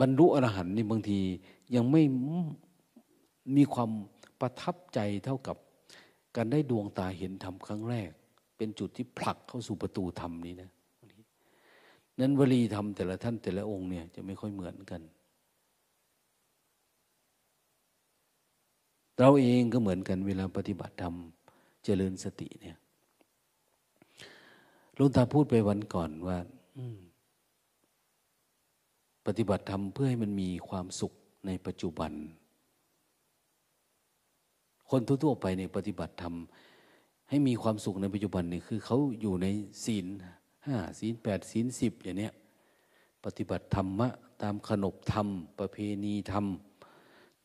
[0.00, 1.20] บรรลุอรหันต์นี่บางที
[1.74, 2.02] ยังไม่
[3.56, 3.90] มีความ
[4.40, 5.56] ประทับใจเท่ากับ
[6.36, 8.10] การได้ดวงตาเห็นธรรมครั้งแรก
[8.56, 10.70] เป็นจุดที่ผลักเข้าสู่ประตูธรรมนี้นะ
[12.20, 15.02] นั้นวลีธรรมแต่ละท่านแต่ละองค์เนี่ยจะไม่ค่อยเหมือนกัน
[19.18, 21.14] เราเองก็เหมือนกันเวลาปฏิบัติธรรม
[21.84, 22.76] เจริญสติเนี่ย
[24.98, 26.38] ลุงตาพูดไปวันก่อนว่า
[29.26, 31.12] ปฏิบัติธรรมเพื่อให้มันมีความสุข
[31.46, 32.12] ในปัจจุบัน
[34.90, 36.34] คนทั่วๆไปในปฏิบัติธรรม
[37.28, 39.46] ให้มีความสุขในปัจจุบันนี่คือเขาอยู่ใน
[39.84, 40.06] ศีล
[40.66, 42.32] ห้าศีลแปดศีลสิบอย่างเนี้ย
[43.24, 44.08] ปฏิบัติธรรมะ
[44.42, 46.46] ตามขนบธรรม ประเพณีธรรม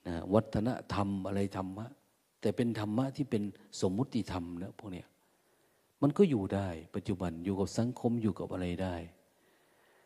[0.08, 1.86] นะวัฒนธรรมอะไรธรรมะ
[2.42, 3.44] แต่เป็นธรรมะที่เป็น
[3.82, 5.08] สมมุติธรรมนะพวกเนี้ย
[6.02, 8.96] มันก็อยู่ได้ ปัจจุบันอยู่กับสังคมอยู่กับอะไรได้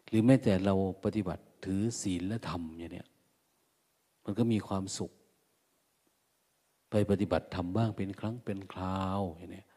[0.08, 3.08] หรือแม้แต่เราปฏิบัติถือศีลและธรรมอย่างเนี้ย
[4.23, 5.12] มันก็มีความสุข
[6.89, 9.67] ไปปฏิบัติธรรมบ้างเป็นครั้งเป็นคราวอย่างเนี้ย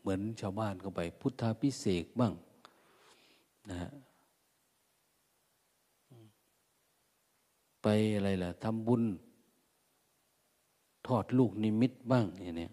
[0.00, 2.32] เหมือนชาวบ้านเข้าไป พุทธาพิเศษบ้าง
[3.70, 3.90] นะ
[7.82, 9.02] ไปอะไรล่ะทำบุญ
[11.06, 12.72] ทอดลูกนิมิตบ้างอย่างเนี้ย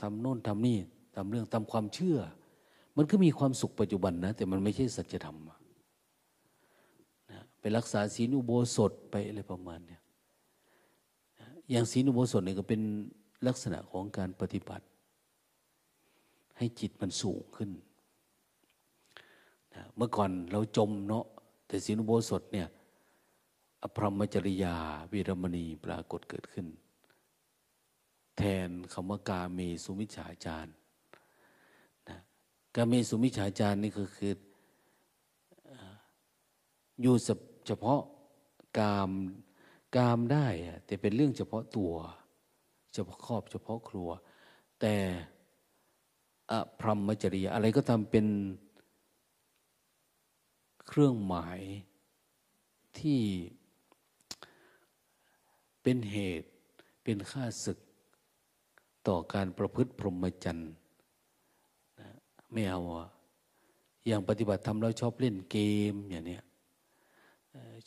[0.00, 0.78] ทำโน่นทำนี่
[1.14, 2.18] ทำเรื่องทำความเชื่อ
[2.96, 5.38] มันก็มีความสุขปัจจุบันนะ แต่มันไม่ใช่สัจธรรม
[7.30, 10.00] นะไปรักษาศีลอุโบสถไปอะไรประมาณเนี้ย
[11.70, 12.80] อย่างศีลอุโบสถเนี่ยก็เป็น
[13.46, 14.84] ลักษณะของการปฏิบัติ
[16.56, 17.70] ให้จิตมันสูงขึ้น
[19.74, 21.26] นะเมื่อก่อนเราจมเนาะ
[21.66, 22.68] แต่ศีลอุโบสถเนี่ย
[23.82, 24.76] อภรมจริยา
[25.12, 26.66] วีรมณีปรากฏเกิดขึ้น
[28.36, 30.66] แทนคำว่ากาเมสุมิชาจาร
[32.08, 32.18] นะ
[32.74, 34.32] กาเมสุมิชาจารนี่ก็คือ
[37.00, 37.14] อยู่
[37.66, 38.00] เฉพาะ
[38.78, 39.10] กาม
[39.96, 40.46] กามได้
[40.86, 41.92] แต่เป็นเรื่องเฉพาะตัว
[42.94, 44.08] เฉพาะครอบเฉพาะครัว
[44.80, 44.94] แต่
[46.50, 48.26] อพรหมจริยาอะไรก็ทำเป็น
[50.86, 51.60] เครื่องหมาย
[52.98, 53.20] ที่
[55.82, 56.48] เป็นเหตุ
[57.02, 57.78] เป็นค่าศึก
[59.08, 60.70] ต่อการประพฤติพรหมจรรย์
[62.00, 62.08] นะ
[62.52, 63.06] ไม่เอาอะ
[64.06, 65.56] อย่างปฏิบัติธรรมเราชอบเล่นเก
[65.92, 66.42] มอย่างเนี้ย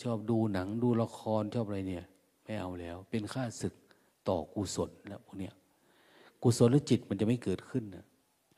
[0.03, 2.05] ชอบดูหนังดูละครชอบอะไรเนี่ย
[2.43, 3.73] ไม่เอาแล้ว เป็นค่าศึก
[4.27, 5.53] ต่อกุศลแล้วพวกเนี้ย
[6.43, 8.05] กุศลและจิตมันจะไม่เกิดขึ้นนะ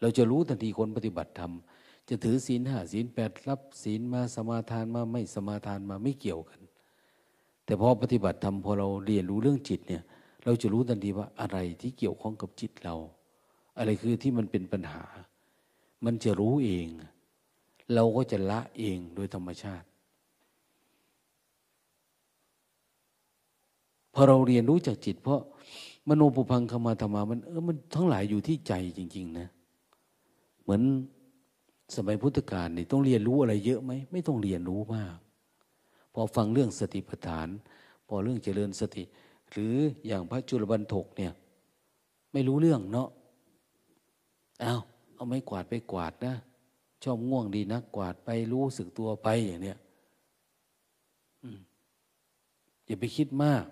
[0.02, 1.52] เราจะรู้ทันทีคนปฏิบัติธรรม
[2.10, 6.62] จะถือศีลห้าศีลแปดรับศีลมาสมาทานมาไม่สมาทานมาไม่เกี่ยวกัน
[7.66, 10.04] แต่พอปฏิบัติธรรมพอเราเรียนรู้เรื่องจิตเนี่ย
[10.44, 12.96] เราจะรู้ทันทีว่าอะไรที่เกี่ยวข้องกับจิตเรา
[13.78, 15.04] อะไรคือที่มันเป็นปัญหา
[16.06, 16.88] มันจะรู้เอง
[17.94, 19.88] เราก็จะละเองโดยธรรมชาติ
[24.14, 25.42] พอเราเรียนรู้จากจิต เพราะ
[26.08, 30.84] มโนปุพังคมาธรรมามันเออมันทั้งหลายอยู่ที่ใจจริง ๆ นะเมือน
[31.96, 35.18] สมัยพุทธกาลนี่ต้องเรียนรู้อะไรเยอะไหมไม่ต้องเรียนรู้มาก
[36.14, 37.48] พอฟังเรื่องสติปัฏฐาน
[38.08, 39.04] พอเรื่องเจริญสติ
[39.52, 39.76] หรือ
[40.08, 41.34] อย่างพระจุลบันทกเนี่ย
[42.32, 43.10] ไม่รู้เรื่องเนาะ
[44.62, 44.76] เอา
[45.16, 46.36] เอาไม้กวาดไปกวาดนะ
[47.04, 49.78] ชอบง่วงดีนักกวาดไปรู้สึกตัวไปอย่างเนี้ย
[52.86, 53.66] อย่าไปคิดมาก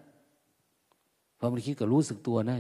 [1.38, 2.58] พอมันคิดก็รู้สึกตัวนะ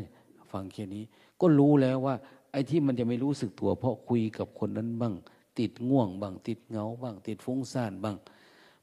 [0.54, 1.04] ฟังแค่นี้
[1.42, 2.16] ก็รู้แล้วว่า
[2.52, 5.14] ไอ้ที่มันจะไม่รู้สึกตัว เพราะคุยกับคนนั้นบ้าง
[5.60, 8.18] ติดง่วงบ้าง ติดเงาบ้าง ติดฟุ้งซ่านบ้าง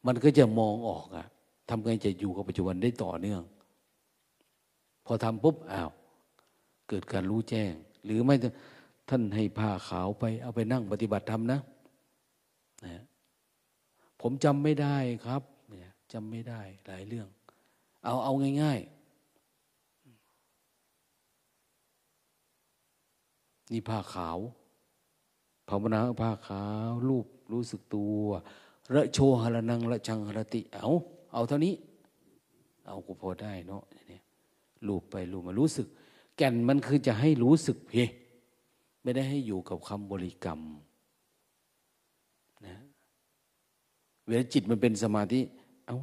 [0.07, 1.27] มันก็จะมองออกอะ
[1.69, 3.43] ทำไงจะอยู่กับปัจจุบันได้ต่อเนื่อง
[5.07, 5.91] พอทำปุ๊บอ้าว
[6.89, 7.73] เกิดการรู้แจ้ง
[8.05, 8.35] หรือไม่
[9.09, 11.61] ท่านให้ผ้าขาวไป เอาไปนั่งปฏิบัติธรรมนะ
[12.85, 13.03] นะ
[14.21, 14.97] ผมจำไม่ได้
[15.27, 15.43] ครับ
[16.13, 17.29] จำไม่ได้หลายเรื่อง
[18.05, 18.96] เอาเอาง่าย ๆ
[23.73, 24.39] นี่ผ้าขาว
[25.69, 28.21] ภาวนาผ้าขาวรูปรู้สึกตัว
[28.95, 30.89] ระโชหรนังระชังหรติ เอา
[31.33, 31.75] เอาเท่านี้
[32.87, 34.23] เอากูพอได้เนาะเนี่ย
[34.87, 35.87] ลูบไปลูบมารู้สึก
[36.37, 37.93] แก่นมันคือจะให้รู้สึกเพ
[39.03, 40.61] ไม่ได้ให้อยู่กับคำบริกรรม
[42.67, 42.77] นะ
[44.27, 45.41] เวลาจิตมันเป็นสมาธิ
[45.87, 45.99] เอา้า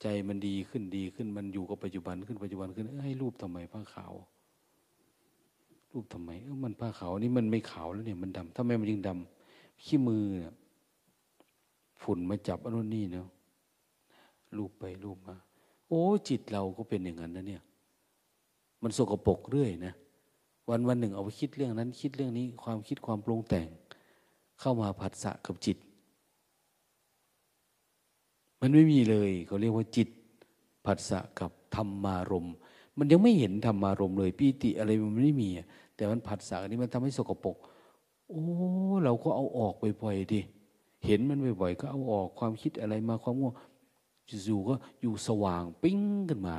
[0.00, 4.14] ใจมันดีขึ้นดีขึ้นมันอยู่กับปัจจุบันขึ้นปัจจุบันขึ้นให้รูปทำไมผ้าขาว
[5.96, 10.54] รูปทำไม เออมันผ้าขาวนี่มันไม่ขาวแล้วเนี่ยมันดำทำไมมันยังดำขี้มือเนี่ย
[12.02, 13.28] ฝุ่นมาจับอันนู้นนี่เนาะ
[14.56, 15.36] รูปไปรูปมา
[15.88, 17.62] โอ้จิตเราก็เป็นอย่างนั้นนะเนี่ย
[18.82, 19.94] มันสกปรกเรื่อยนะ
[20.68, 23.68] วันวันหนึ่งเอาไปคิดเรื่องนั้น คิดเรื่องนี้ ความคิดความปรุงแต่ง
[24.60, 25.78] เข้ามาผัสสะกับจิต
[28.60, 30.08] มันไม่มีเลยเขาเรียกว่าจิต
[30.86, 32.48] ผัสสะกับธรรมารม
[32.98, 35.50] มันยังไม่เห็นธรรมารมเลยปีติอะไรมันไม่มี
[35.96, 37.56] แต่มันผัสสะนี้มันทำให้สกปรก
[38.28, 38.42] โอ้
[39.04, 40.40] เราก็เอาออกบ่อยๆดิ
[41.06, 43.54] เห็นมันบ่อยๆก็เอาออกความคิดอะไรมาความง่วง
[44.46, 46.58] อยู่ก็อยู่สว่างปิ้งขึ้นมา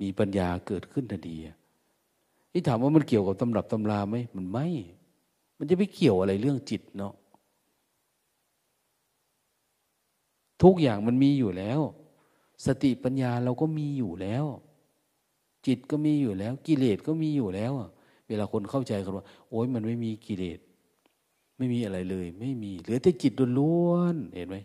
[0.00, 1.36] มีปัญญาเกิดขึ้นทันที
[2.52, 4.66] ที่ถามว่ามันเกี่ยวกับตำรับตำราไหมมันไม่
[5.58, 7.14] มันจะไปเกี่ยวอะไรเรื่องจิตเนาะ
[10.62, 11.80] ทุกอย่างมันมีอยู่แล้ว
[12.66, 14.44] สติปัญญาเราก็มีอยู่แล้ว
[15.66, 17.72] จิตก็มีอยู่แล้ว กิเลสก็มีอยู่แล้ว
[18.28, 20.58] เวลาคนเข้าใจกันว่า โอ้ยมันไม่มีกิเลส
[21.56, 24.56] ไม่มีอะไรเลย ไม่มี เหลือแต่จิตล้วนเห็นไหม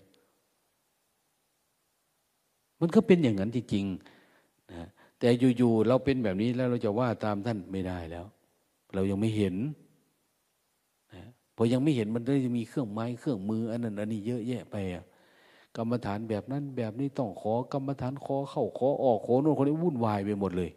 [2.81, 4.87] มันก็เป็นอย่างนั้นจริงๆนะ
[5.19, 8.25] แต่อยู่ๆเราเป็นแบบนี้แล้วเราจะว่าตามท่านไม่ได้แล้ว
[8.93, 9.55] เรายังไม่เห็น
[11.13, 11.23] นะ
[11.55, 15.03] พอยังไม่เห็นมันได้จะมีเครื่องไม้เครื่องมืออันนั้นอันนี้เยอะแยะไปอะ
[15.75, 20.71] กรรมฐานแบบนั้นแบบนี้ต้องขอกรรมฐานขอเข้าขอออกขอโน่นคนนี้วุ่นวายไปหมดเลย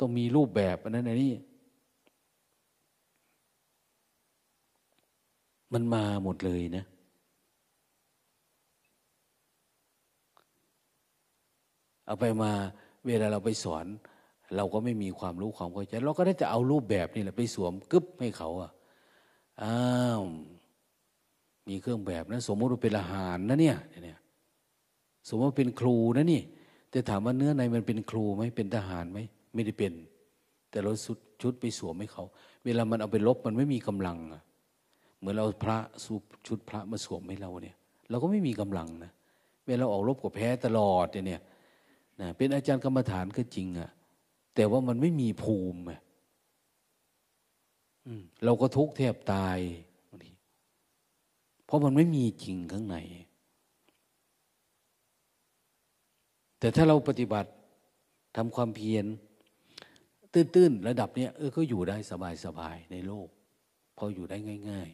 [0.00, 1.32] ต้องมีรูปแบบอันนั้นอันนี้
[5.72, 6.84] มันมาหมดเลยนะ
[12.06, 12.52] เอาไปมา
[13.06, 13.86] เวลาเราไปสอน
[14.56, 18.70] เราก็ไม่มีความรู้ความเข้าใจเราก็ได้แต่เอารูปแบบนี่แหละไปสวมกึ๊บให้เขาอะ
[19.62, 19.78] อ้า
[20.20, 20.22] ว
[21.68, 24.20] มีเครื่องแบบนะสมมติว่าเป็นอาหารนะเนี่ยเนี่ย
[25.28, 26.42] สมมติว่าเป็นครูนะนี่
[26.90, 29.18] แต่ถามว่าเนื้อในมันเป็นครูไหมเป็นทหารไหม
[29.54, 29.92] ไม่ได้เป็น
[30.70, 32.24] แต่เราชุดชุดไปสวมให้เขา
[32.64, 34.42] เวลามันเอาไปลบมันไม่มีกำลังอะ
[35.18, 36.14] เหมือนเราพระสู
[36.46, 37.76] ชุดพระมาสวมให้เราเนี่ย
[38.10, 39.12] เราก็ไม่มีกำลังนะ
[39.66, 41.26] เวลาออกรบก็แพ้ตลอดเนี่ย
[42.20, 43.90] นะเป็นอาจารย์กรรมฐานก็จริงอะ
[44.54, 45.80] แต่ว่ามันไม่มีภูมิ
[48.44, 49.58] เราก็ทุกข์แทบตาย
[50.08, 50.32] บางที
[51.66, 52.96] เพราะมันไม่มีจริงข้างใน
[56.58, 57.50] แต่ถ้าเราปฏิบัติ
[58.36, 59.06] ทำความเพียร
[60.32, 61.96] ตื้นๆระดับเนี้ยเออก็อยู่ได้
[62.44, 63.28] สบายๆในโลก
[63.96, 64.36] พออยู่ได้
[64.70, 64.88] ง่าย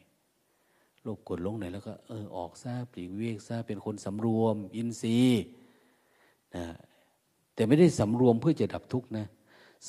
[0.50, 5.44] ๆ โลกกดลงไหนแล้วก็เออออกซาปลีกเวกซาเป็นคนสำรวม อินทรีย์
[6.56, 6.64] นะ
[7.54, 9.26] แต่ไม่ได้สำรวมเพื่อจะดับทุกข์นะ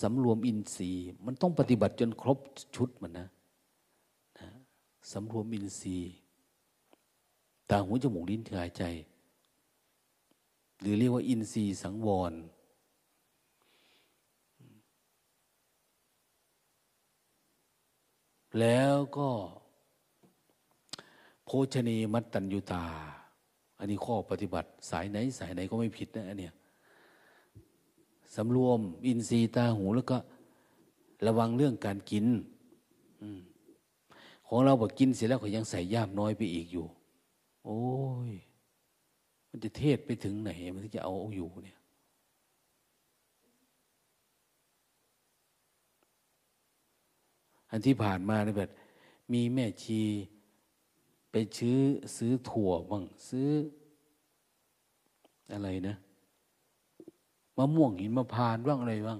[0.01, 2.37] สำรวมอินทรีย์ มันต้องปฏิบัติจนครบ
[2.75, 3.27] ชุดมันนะ
[4.39, 4.49] นะ
[5.11, 6.13] สำรวมอินทรีย์
[7.69, 8.83] ตาหูจมูกลิ้นกายใจ
[10.79, 12.33] หรือเรียกว่าอินทรีย์สังวร
[18.59, 19.29] แล้วก็
[21.45, 22.83] โภชนีมัตตัญญุตา
[23.79, 26.53] อันนี้ข้อปฏิบัติสายไหนสายไหนก็ไม่ผิดนะอันเนี้ย
[28.35, 30.17] สำรวมอินทรีย์ตาหูแล้วก็
[31.25, 32.25] ระวังเรื่องการกิน
[34.47, 36.85] ของเราบอกกินเสร็จแล้วก็ยังใส่ย่ามน้อยไปอีกอยู่
[37.65, 37.81] โอ้
[38.29, 38.31] ย
[39.49, 41.76] มันจะเทศไปถึงไหน มันจะเอาอยู่เนี่ย
[47.71, 48.71] อันที่ผ่านมาเนี่ยแบบ
[49.33, 50.01] มีแม่ชี
[51.31, 51.79] ไปซื้อ
[52.17, 53.49] ซื้อถั่วบ้างซื้อ
[55.53, 55.95] อะไรนะ
[57.57, 59.19] มะม่วงหินมะพานบ้างอะไรบ้าง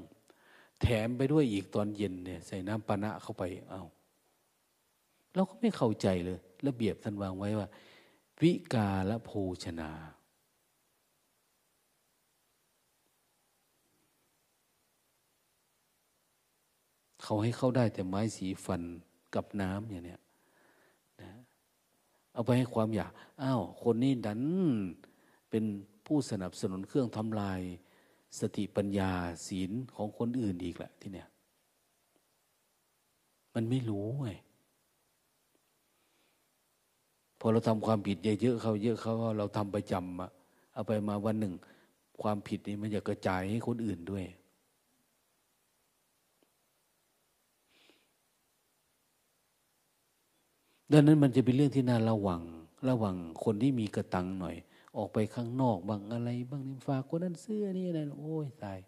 [0.82, 3.84] แถมไปด้วยอีกตอนเย็นเนี่ย ใส่น้ำปานะเข้าไปเอา
[5.34, 7.68] เราก็ไม่เข้าใจเลย ระเบียบท่านวางไว้ว่า
[8.42, 9.32] วิกาละโภ
[9.64, 9.92] ชนา
[17.30, 18.82] เขาให้เข้าได้แต่ไม้สีฟัน
[19.36, 20.22] กับน้ำอย่างเนี้ย
[21.22, 21.32] นะ
[22.34, 23.12] เอาไปให้ความอยาก
[23.42, 24.42] อ้าวคนนี้ดัน
[25.50, 25.64] เป็น
[26.06, 27.62] ผู้สนับสนุนเครื่องทำลาย
[28.40, 29.12] สติปัญญา
[29.48, 31.28] ศีลของคนอื่นอีกแหละที่เนี่ย
[33.54, 34.32] มันไม่รู้ไง
[37.40, 40.32] พอเราทำความผิดเยอะๆเขาเยอะเขาเราทำประจำอะ
[40.74, 41.54] เอาไปมาวันหนึ่ง
[42.22, 44.26] ความผิดนี้มันจะกระจายให้คนอื่นด้วย
[50.92, 52.42] ดังนั้นมันจะเป็นเรื่องที่น่าระวัง
[52.90, 54.56] ระวังคนที่มีกระตังหน่อย
[54.98, 58.80] ออกไปข้างนอกบางอะไรบางนี่ฝากคนนั้นเสื้อนี่อะไรโอ้ยตาย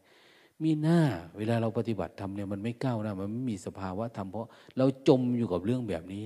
[0.64, 1.00] มีหน้า
[1.38, 6.24] เวลาเราปฏิบัติทำเนี่ยมันไม่ก้าวหน้ามันไม่มีสภาวะธรรมเพราะเราจมอยู่กับเรื่องแบบนี้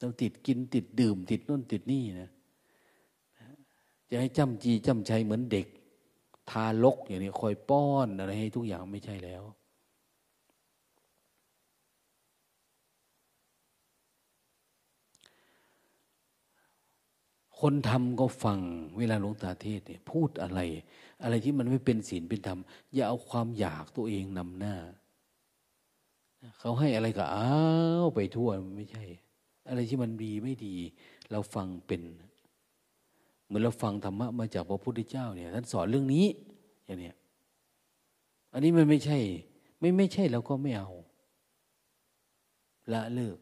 [0.00, 2.30] เราติดกินติดดื่ม ติดนู่นติดนี่นะ
[4.10, 5.66] จะให้จำจีจำชัยเหมือนเด็ก
[6.50, 9.42] ทารกอย่างนี้คอยป้อนอะไรให้ทุกอย่างไม่ใช่แล้ว
[17.60, 18.58] คนทำก็ฟัง
[18.98, 20.60] เวลาหลวงตาเทศเนี่ยพูดอะไร
[21.22, 22.60] อะไรที่มันไม่เป็นศีลเป็นธรรม
[22.94, 24.74] อย่าเอาความอยากตัวเองนำหน้า
[26.60, 27.50] เขาให้อะไรก็อ้า
[28.02, 29.04] วไปทั่วไม่ใช่
[29.68, 30.74] อะไรที่มันดีไม่ดี
[31.30, 32.02] เราฟังเป็น
[33.46, 36.26] เหมือนเราฟังธรรมะมาจากพระพุทธเจ้าเนี่ยท่านสอนเรื่องนี้
[36.86, 37.16] อย่างเนี้ย
[38.52, 39.18] อันนี้มันไม่ใช่
[39.80, 40.90] ไม่ไม่ใช่เราก็ไม่เอา
[42.92, 43.38] ละเลิก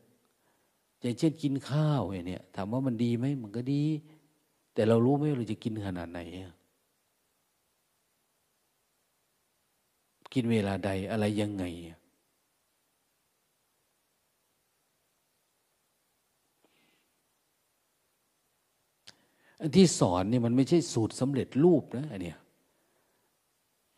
[1.00, 3.82] อย่างเช่นกินข้าวอย่างเนี้ยถามว่ามันดีไหมมันก็ดี
[4.74, 6.20] แต่เรารู้ไหมเราจะกินขนาดไหน
[10.32, 11.64] กินเวลาใดอะไรยังไง
[19.60, 22.38] อันที่สอนเนี่ยมันไม่ใช่สูตรสำเร็จรูปนะอันเนี้ย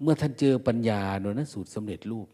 [0.02, 2.28] เมื่อท่านเจอปัญญาโดยนะสูตรสำเร็จรูป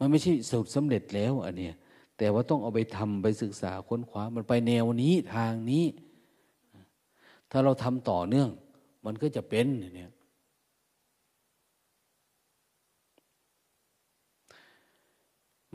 [0.00, 1.74] มันไม่ใช่สูตรสำเร็จแล้วอันเนี้ย
[2.18, 5.84] แต่ว่าต้องเอาไปทำไปศึกษาค้นคว้ามันไปแนวนี้ทางนี้
[7.50, 8.48] ถ้าเราทำต่อเนื่อง
[9.06, 10.12] มันก็จะเป็นเนี่ย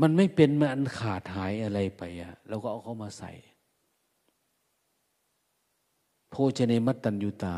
[0.01, 3.32] มันไม่เป็นมันขาดหายอะไรไปอะเราก็เอาเข้ามาใส่
[6.30, 7.57] โภชเนมัตตัญยุตา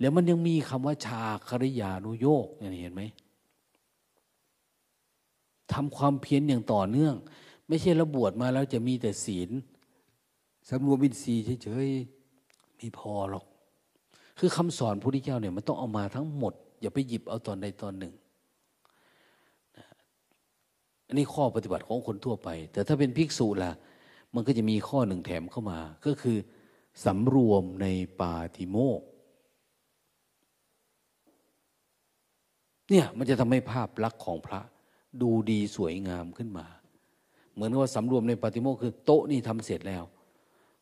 [0.00, 3.02] แล้วมันยังมีคำว่าชาคริยานุโยกเห็นไหม
[5.74, 7.14] ทำความเพียรอย่างต่อเนื่อง
[7.68, 9.50] ไม่ใช่ระบวชมาแล้วจะมีแต่ศีล
[10.68, 13.44] สำรวมอินทรีย์เฉยๆมีพอหรอก
[14.38, 18.14] คือคำสอนพระพุทธเจ้าเนี่ยมันต้องเอามาทั้งหมด อย่าไปหยิบเอาตอนใดตอนหนึ่ง
[21.06, 23.72] อันนี้ข้อปฏิบัติของคนทั่วไป แต่ถ้าเป็นภิกษุล่ะ
[24.34, 26.36] มันก็จะมีข้อหนึ่งแถมเข้ามา ก็คือ
[27.04, 27.86] สำรวมใน
[28.20, 29.00] ปาติโมก
[32.90, 34.60] เนี่ยมันจะทำให้ภาพลักษณ์ของพระ
[35.22, 36.66] ดูดีสวยงามขึ้นมา
[37.54, 40.04] เหมือนว่าสำรวมในปาติโมกคือโต๊ะนี่ทำเสร็จแล้ว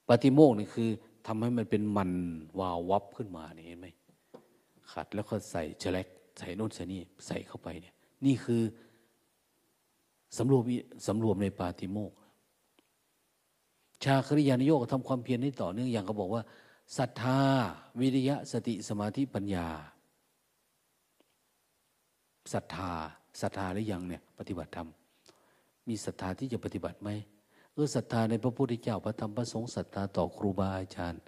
[0.09, 0.89] ปาติโมกนี่คือ
[1.27, 2.13] ทำให้มันเป็นมัน
[2.59, 3.87] วาววับขึ้นมาเนี่ยเห็นไหม
[4.93, 6.07] ขัดแล้วก็ใส่เฉลก
[6.39, 8.63] ใส่โน่นใส่นี่ใส่เข้าไปเนี่ย นี่คือ
[10.37, 10.63] สำรวม
[11.07, 12.13] สำรวมในปาติโมก
[14.05, 16.43] ชาคริยานโยกทำความเพียรให้ต่อเนื่องอย่างเขาบอกว่า
[16.99, 17.41] ศรัทธา
[18.01, 19.69] วิริยะสติสมาธิปัญญา
[22.53, 22.93] ศรัทธา
[23.41, 24.89] ศรัทธาหรือยังเนี่ย ปฏิบัติธรรม
[25.89, 27.11] มีศรัทธาที่จะปฏิบัติไหม
[27.73, 31.23] เออศรัทธาในพระพุทธเจ้าพระธรรมพระสงฆ์ศรัทธาต่อครูบาอาจารย์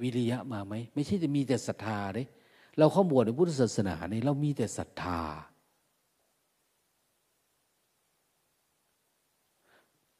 [0.00, 2.26] วิริยะมาไหมไม่ใช่จะมีแต่ศรัทธาเลย
[2.78, 5.20] เราเข้าบวชในพุทธศาสนาเนี่ยเรามีแต่ศรัทธา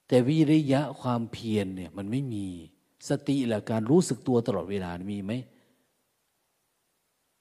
[0.08, 2.46] แต่วิริยะความเพียรเนี่ยมันไม่มี
[3.08, 5.32] สติและการรู้สึกตัวตลอดเวลามีไหม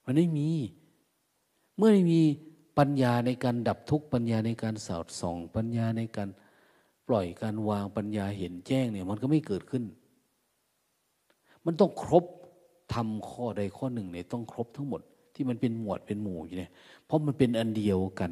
[0.06, 0.50] มันไม่มี
[1.78, 2.22] เมื่อไม่มี
[2.80, 6.30] ปัญญาในการดับทุกข์ปัญญาในการสอดส่อง ปัญญาในการ
[7.08, 9.84] ปล่อยการวางปัญญาเห็นแจ้งเนี่ยมันก็ไม่เกิดขึ้น
[11.66, 12.26] มันต้องครบ
[12.94, 15.02] ทำข้อใดข้อหนึ่งเนี่ยต้องครบทั้งหมด
[15.34, 16.72] ที่มันเป็นหมวดเป็นหมู่อยู่เนี่ย
[17.06, 18.32] เพราะมันเป็นอันเดียวกัน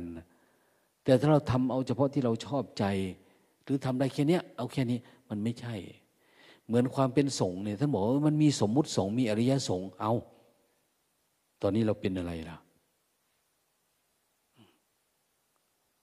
[1.03, 2.85] แต่ถ้าเราทำเอาเฉพาะที่เราชอบใจ
[3.63, 5.75] หรือทำได้แค่นี้เอาแค่นี้มันไม่ใช่
[6.65, 10.13] เหมือนความเป็นสงฆ์เนี่ยท่านบอกว่ามันมีสมมุติสงฆ์มีอริยสงฆ์เอา
[11.61, 12.57] ตอนนี้เราเป็นอะไรล่ะ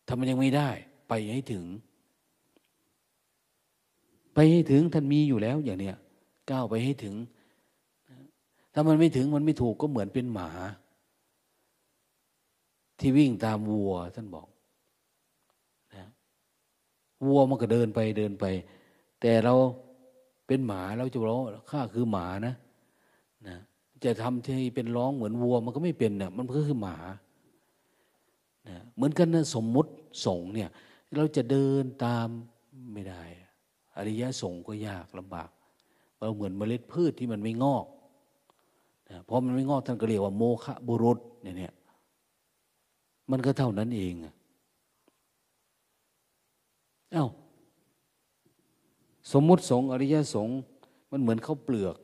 [0.07, 0.69] ทำมันยังไม่ได้
[1.09, 1.65] ไปให้ถึง
[4.35, 5.97] ไปให้ถึงท่านมีอยู่แล้วอย่างเนี้ย
[6.51, 7.15] ก้าวไปให้ถึง
[8.73, 10.51] ถ้ามันไม่ถึงมันไม่ถูกก็เหมือนเป็นหมา
[12.99, 14.49] ที่วิ่งตามวัวท่านบอก
[17.27, 18.45] วัวมันก็เดินไปเดินไป
[19.21, 19.55] แต่เรา
[20.47, 22.55] เป็นหมาเราจะร้องข้าคือหมานะ
[23.47, 23.57] นะ
[24.05, 26.97] จะทำที่เป็นร้องเหมือนวัวมันก็ไม่เป็นเนี่ยมันก็คือหมา
[28.69, 29.91] นะเหมือนกันนะสมมุติ
[30.27, 30.69] สงเนี่ย
[31.17, 32.29] เราจะเดินตาม
[32.93, 33.23] ไม่ได้
[33.97, 35.51] อริยะสงก็ยากลำบาก
[36.19, 37.87] เราเหมือนเมล็ดพืชที่มันไม่งอก
[39.11, 41.73] นะเพราะมันไม่งอกท่านก็เรียกว่าโมฆะบุรุษเนี่ยเนี่ย
[43.31, 44.35] มันก็เท่านั้นเองอะ
[47.15, 47.27] อา้า
[49.33, 50.49] สมมุติสงอริยสง
[51.11, 51.97] มันเหมือนข้าวเปลือก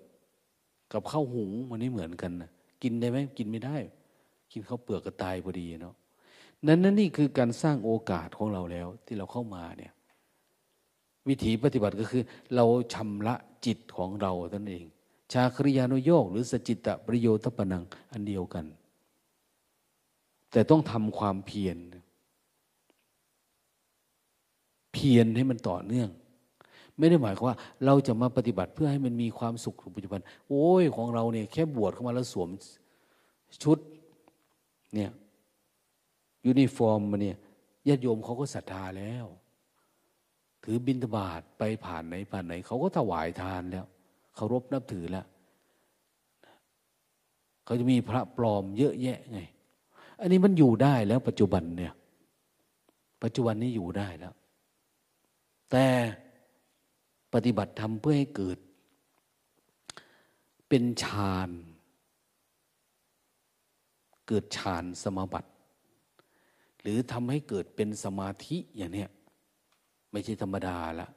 [0.92, 2.50] กับข้าวหุงมันไม่เหมือนกันนะ
[2.82, 3.76] กินได้ไหมกินไม่ได้
[4.52, 5.94] กินข้าวเปลือกก็ตายพอดีเนาะ
[6.66, 9.92] นั้นนั่นนี่คือการสร้างโอกาสของเราแล้ว ที่เราเข้ามาเนี่ย
[11.28, 12.22] วิธีปฏิบัติก็คือ
[12.54, 13.34] เราชำระ
[13.66, 14.84] จิตของเราตนเอง
[15.32, 18.64] ชาคริยานุโยกหรือสจิตตปริโยชน์ปนังอันเดียวกัน
[20.52, 21.78] แต่ต้องทำความเพียร
[24.92, 26.08] เพียรให้มันต่อเนื่อง
[26.98, 32.48] ไม่ได้หมายความว่า เราจะมาปฏิบัติเพื่อให้มันมีความสุขปัจจุบัน โอ้ยของเราเนี่ยแค่บวชเข้ามาแล้วสวม
[33.62, 33.78] ชุด
[34.94, 35.11] เนี่ย
[36.47, 37.38] ยูนิฟอร์มมาเนี่ย
[37.88, 39.26] ญาติโยมเขาก็ศรัทธาแล้ว
[40.64, 43.86] ถือบิณฑบาตไปผ่านไหนผ่านไหน เขาก็ถวายทานแล้ว
[44.34, 45.26] เคารพนับถือแล้ว
[47.64, 49.41] เขาจะมีพระปลอมเยอะแยะไง
[50.20, 51.95] อันนี้มันอยู่ได้แล้ว ปัจจุบันเนี่ย
[53.22, 54.34] ปัจจุบันนี้อยู่ได้แล้ว
[55.70, 55.86] แต่
[57.34, 58.59] ปฏิบัติธรรมเพื่อให้เกิด
[60.68, 61.51] เป็นฌาน
[64.26, 65.51] เกิดฌานสมาบัติ
[66.82, 69.08] หรือทำให้เกิดเป็นสมาธิอย่างเนี้ย
[70.10, 71.08] ไม่ใช่ธรรมดาละ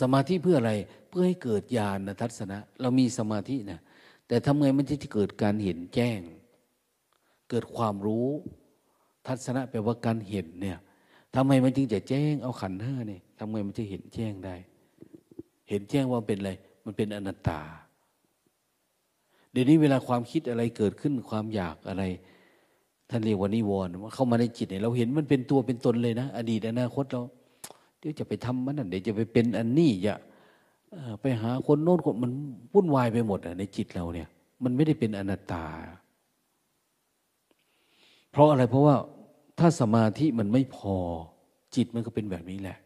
[0.00, 0.72] สมาธิเพื่ออะไร
[1.08, 3.80] เพื่อให้เกิดญาณทัศนะ เรามีสมาธินะ
[4.28, 6.20] แต่ทำไงมันจะเกิดการเห็นแจ้ง
[7.50, 8.28] เกิดความรู้
[9.26, 10.78] ทัศนะแปลว่าการเห็นเนี่ย
[11.34, 14.56] ทำไมมันจึงจะแจ้งเอาขันห้าเนี่ยทำไงมันจะเห็นแจ้งได้
[15.68, 16.52] เห็นแจ้งว่าเป็นอะไร
[16.84, 17.60] มันเป็นอนัตตา
[19.52, 22.02] เดี๋ยวนี้เวลาความคิดอะไรเกิดขึ้นความอยากอะไร
[23.10, 27.22] ท่านเรียกว่านิวรณ์เข้ามาในจิตเนี่ยเราเห็นมันเป็นตัวเป็นตนเลยนะ อดีตอนาคตเรา
[27.98, 30.14] เดี๋ยวจะไปทำมันนั่นเดี๋ยวจะไปเป็นอันนี้อย่า
[31.20, 32.32] ไปหาคนโน้นคนมัน
[32.72, 34.28] วุ่นวายไปหมดในจิตเราเนี่ย
[34.64, 35.64] มันไม่ได้เป็นอนัตตา
[38.30, 38.96] เพราะอะไรเพราะว่า
[39.58, 40.96] ถ้าสมาธิมันไม่พอ
[41.74, 42.78] จิตมันก็เป็นแบบนี้แหละ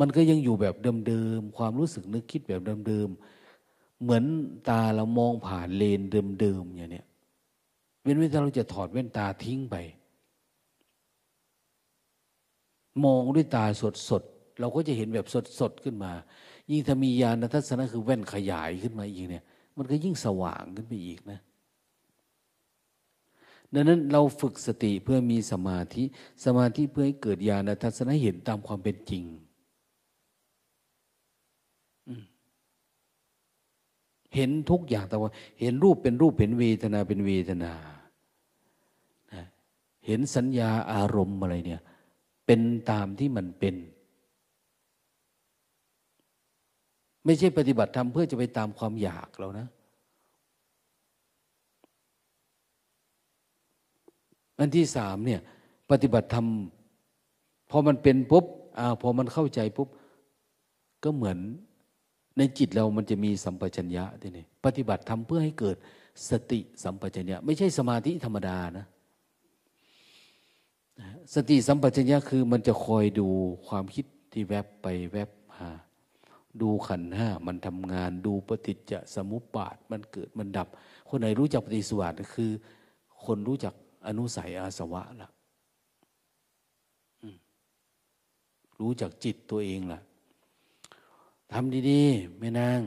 [0.00, 0.74] มันก็ยังอยู่แบบ
[1.06, 3.18] เดิมๆความรู้สึกนึกคิดแบบเดิมๆ
[4.04, 4.24] เหมือน
[4.68, 6.00] ตาเรามองผ่านเลน
[6.40, 7.06] เดิมๆอย่างเนี้ย
[8.02, 9.76] เว้นไว้ถ้าเราจะถอดแว่นตาทิ้งไป
[13.04, 14.22] มองด้วยตาสดสด
[14.60, 16.12] เราก็จะเห็นแบบสดสดขึ้นมา
[16.70, 19.44] ยิ่งถ้ามีญาณทัศนะคือแว่นขยายขึ้นมาอีกเนี่ย
[19.76, 21.40] มันก็ยิ่งสว่างขึ้นไปอีกนะ
[23.74, 26.04] ดังนั้นเราฝึกสติเพื่อมีสมาธิ
[26.44, 29.24] สมาธิเพื่อให้เกิดญาณทัศนะเห็นตามความเป็นจริง
[34.34, 35.30] เห็นทุกอย่างแต่ว่า
[35.60, 37.72] เห็นรูปเป็นรูปเห็นเวทนาเป็นเวทนา
[40.06, 41.82] เห็นสัญญาอารมณ์อะไรเนี่ย
[42.46, 42.60] เป็น
[42.90, 43.74] ตามที่มันเป็น
[47.24, 49.66] ไม่ใช่ปฏิบัติธรรมเพื่อจะไปตามความอยากเรานะ
[54.58, 55.40] อันที่สามเนี่ย
[55.90, 56.46] ปฏิบัติธรรม
[57.70, 58.44] พอมันเป็นปุ๊บ
[58.78, 59.88] อ่าพอมันเข้าใจปุ๊บ
[61.04, 61.38] ก็เหมือน
[62.36, 65.76] ในจิตเรามันจะมีสัมปชัญญะทีนี่ปฏิบัติธรรมเพื่อให้เกิด
[66.30, 68.86] สติสัมปชัญญะ ไม่ใช่สมาธิธรรมดานะ
[71.34, 73.28] สติสัมปชัญญะคือมันจะคอยดู
[73.68, 75.68] ความคิดที่แวบไปแวบมา
[76.60, 80.68] ดูขันห้ามันทำงานดูปฏิจจสมุปบาทมันเกิดมันดับ
[81.08, 82.50] คนไหนรู้จักปฏิสวัสดคือ
[83.24, 83.74] คนรู้จัก
[84.06, 85.30] อนุสัยอาสวะละ
[88.80, 90.00] รู้จักจิตตัวเองล่ะ
[91.52, 92.80] ทำดีๆไม่นาง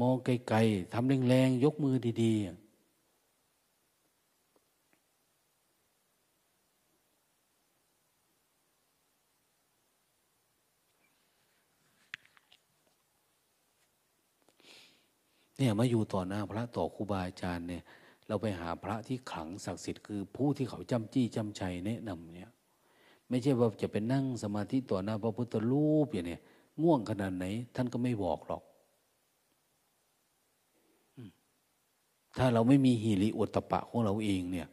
[0.00, 2.68] มองไกลๆทำแรงๆยกมือดีๆ
[15.58, 17.82] เนี่ยมาอยู่ต่อหน้าพระต่อครูบาอาจารย์เนี่ย
[18.26, 22.50] เราไปหาพระที่ขลังศักดิ์สิทธิ์คือผู้ที่เขาจำจี้จำชัยแนะนำเนี่ย
[23.28, 26.40] ไม่ใช่ว่าจะเป็นนั่งสมาธิต่อหน้าพระพุทธรูปอย่างเนี้ย
[26.82, 28.62] ง่วงขนาดไหน ท่านก็ไม่บอกหรอก
[32.38, 34.68] ถ้าเราไม่มีหิริโอตปะของเราเองเนี่ย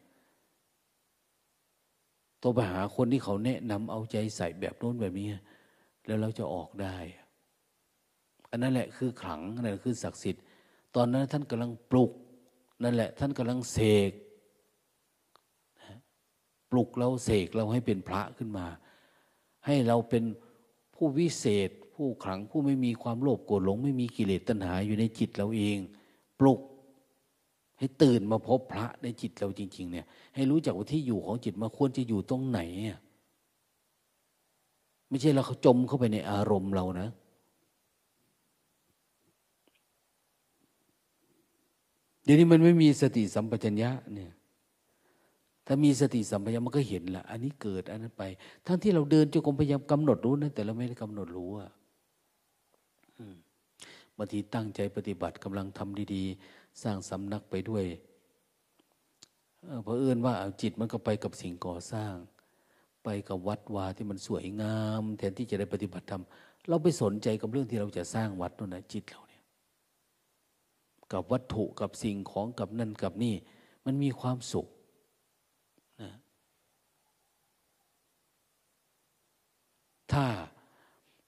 [2.41, 5.27] ตัวไปหาคนที่เขาแนะนำเอาใจใส่แบบโน้นแบบนี้
[6.05, 6.95] แล้วเราจะออกได้
[8.49, 10.43] อันนั้นแหละคือขลังอันนั้นคือศักดิ์สิทธิ์
[10.95, 12.11] ตอนนั้นท่านกำลังปลุก
[12.83, 13.77] นั่นแหละ ท่านกำลังเส
[14.09, 14.11] ก
[16.75, 18.67] ลุกเราเสกเราให้เป็นพระขึ้นมา
[19.65, 20.23] ให้เราเป็น
[20.95, 25.77] ผู้วิเศษ ผู้ขลังผู้ไม่มีความโลภโกรธหลง ไม่มีกิเลสตัณหาอยู่ในจิตเราเอง
[26.39, 26.59] ปลุก
[27.79, 30.05] ให้ตื่นมาพบพระในจิตเราจริง ๆ เนี่ย
[30.35, 32.59] ให้รู้จักว่าที่อยู่ของจิตมาควรจะอยู่ตรงไหน
[35.09, 37.09] ไม่ใช่เราเขาจมเข้าไปในอารมณ์เรานะ
[42.23, 44.31] เดี๋ยวนี้มันไม่มีสติสัมปชัญญะเนี่ย
[45.65, 48.23] ถ้ามีสติสัมปชัญญะมันก็เห็นละอันนี้เกิดอันนั้นไป
[48.67, 51.71] ทั้งที่เราเดินจงกรมพยายามกำหนดรู้นะแต่เราไม่ได้กำหนดรู้อะ
[54.17, 57.85] บางทีตั้งใจปฏิบัติกำลังทำดี ๆ สร้างสำนักไปด้วย
[59.83, 62.13] เพราะเอื้อนว่าจิตมันก็ไปกับสิ่งก่อสร้าง
[63.03, 66.23] ไปกับวัดวาที่มันสวยงาม แทนที่จะได้ปฏิบัติธรรม
[66.67, 69.43] เราไปสนใจกับเรื่องที่เราจะสร้างวัดนั่นนะจิตเราเนี่ย
[71.11, 73.35] กับวัตถุกับสิ่งของกับนั่นกับนี่
[73.85, 74.67] มันมีความสุข
[80.13, 80.25] ถ้า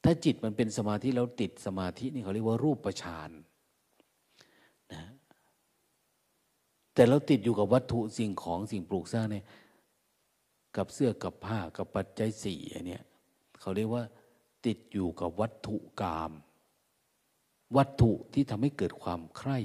[0.03, 3.30] ถ้าจิตมันเป็นสมาธิแล้วติดสมาธินี่เขาเรียกว่ารูปประชาน
[4.93, 5.03] นะ
[6.93, 9.45] แต่เราติดอยู่กับวัตถุสิ่งของสิ่งปลูกสร้างเนี่ย
[10.78, 13.03] กับเสื้อกับผ้ากับปัจจัยสี่อันเนี้ย
[13.59, 14.03] เขาเรียกว่า
[14.65, 16.32] ติดอยู่กับวัตถุกรรม
[17.78, 19.59] วัตถุที่ทำให้เกิดความใคร่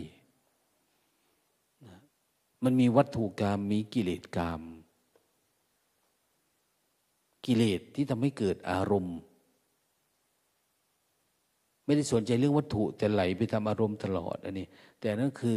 [2.64, 4.62] มันมีวัตถุกรรมมีกิเลสกรรม
[7.46, 9.18] กิเลสที่ทำให้เกิดอารมณ์
[11.84, 14.66] ไม่ได้สนใจเรื่องวัตถุแต่ไหลไปทำอารมณ์ตลอดอันนี้
[15.00, 15.56] แต่นั่นคือ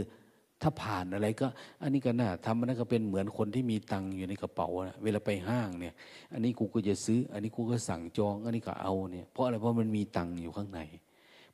[0.62, 1.48] ถ้าผ่านอะไรก็
[1.82, 5.94] อันนี้ก็น่าทำมันก็เป็นเหมือนคนที่มีตังค์อยู่ในกระเป๋านะเวลาไปห้างเนี่ย
[6.34, 10.82] อันนี้กูก็จะซื้อ อันนี้กูก็สั่งจอง อันนี้ก็เอาเนี่ยเพราะอะไรเพราะมันมีตังค์อยู่ข้างใน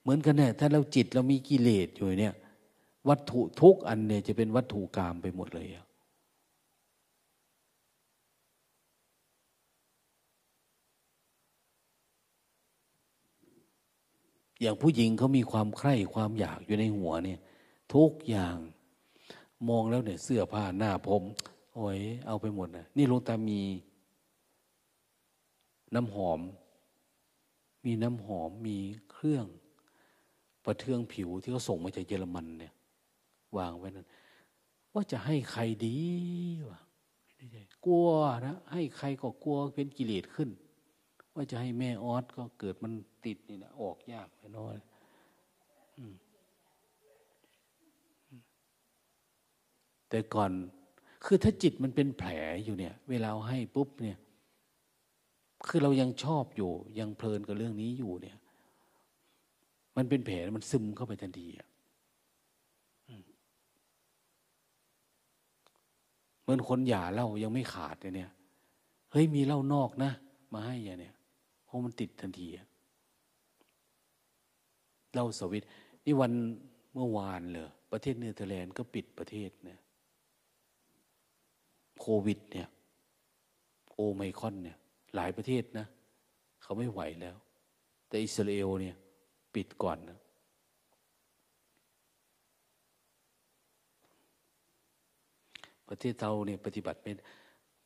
[0.02, 2.34] เหมือนกันเนี่ยถ้าเราจิตเรามีกิเลสอยู่เนี่ย
[3.10, 5.86] วัตถุทุกอันเนี่ยจะเป็นวัตถุกรรมไปหมดเลยอะ
[14.62, 17.40] อย่างผู้หญิงเขามีความใคร่ความอยากอยู่ในหัวเนี่ย
[17.94, 18.58] ทุกอย่าง
[19.70, 21.24] มองแล้วเนี่ย เสื้อผ้าหน้าผม
[21.74, 23.62] โอ้ยเอาไปหมดนะนี่ลงตามี
[25.96, 26.40] น้ำหอม
[27.86, 28.78] มีน้ำหอมมี
[29.12, 29.46] เครื่อง
[30.66, 32.74] ประเทืองผิวที่เขาส่งมาจากเยอรมันเนี่ย
[33.58, 34.08] วางไว้นั้น
[34.94, 35.98] ว่าจะให้ใครดี
[36.70, 36.82] วะ
[37.86, 38.08] กลัว
[38.48, 40.50] นะ ให้ใครก็กลัวเป็นกิเลสขึ้น
[41.36, 42.94] ว่าจะให้แม่ออสก็เกิดมัน
[43.26, 44.76] ติดนี่นะออกยากไปน้อย
[50.10, 50.52] แต่ก่อน
[51.26, 52.32] คือถ้าจิตมันเป็นแผล
[52.66, 54.18] อยู่เนี่ย เวลาให้ปุ๊บเนี่ย
[55.68, 58.38] คือเรายังชอบอยู่ ยังเพลินกับเรื่องนี้อยู่เนี่ย
[59.98, 61.68] มันเป็นแผลมันซึมเข้าไปทันทีอะ
[66.42, 68.32] เหมือนคนหย่าเล่ายังไม่ขาดเนี่ย
[69.12, 70.12] เฮ้ยมีเหล้านอกนะ
[70.54, 71.14] มาให้อย่างเนี่ย
[71.72, 72.48] เพราะมันติดทันที
[75.14, 75.64] เล่าสวิต
[76.06, 76.32] นี่วัน
[76.94, 79.80] เมื่อวานเลยประเทศเนเธอร์แลนด์ก็ปิดประเทศเนี่ย
[82.00, 82.68] โควิด เนี่ย
[83.94, 84.78] โอไมคอนเนี่ย
[85.16, 85.86] หลายประเทศนะ
[86.62, 87.36] เขาไม่ไหวแล้ว
[88.08, 88.96] แต่อิสราเอลเนี่ย
[89.56, 90.20] ปิดก่อนนะ
[95.90, 97.16] ประเทศเราเนี่ยปฏิบัติเป็น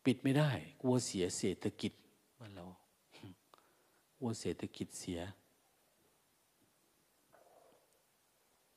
[0.05, 0.49] ปิดไม่ได้
[0.81, 1.91] กลัวเสียเศรษฐกิจ
[2.39, 2.67] บ้านเรา
[4.17, 5.21] กลัวเศรษฐกิจเสีย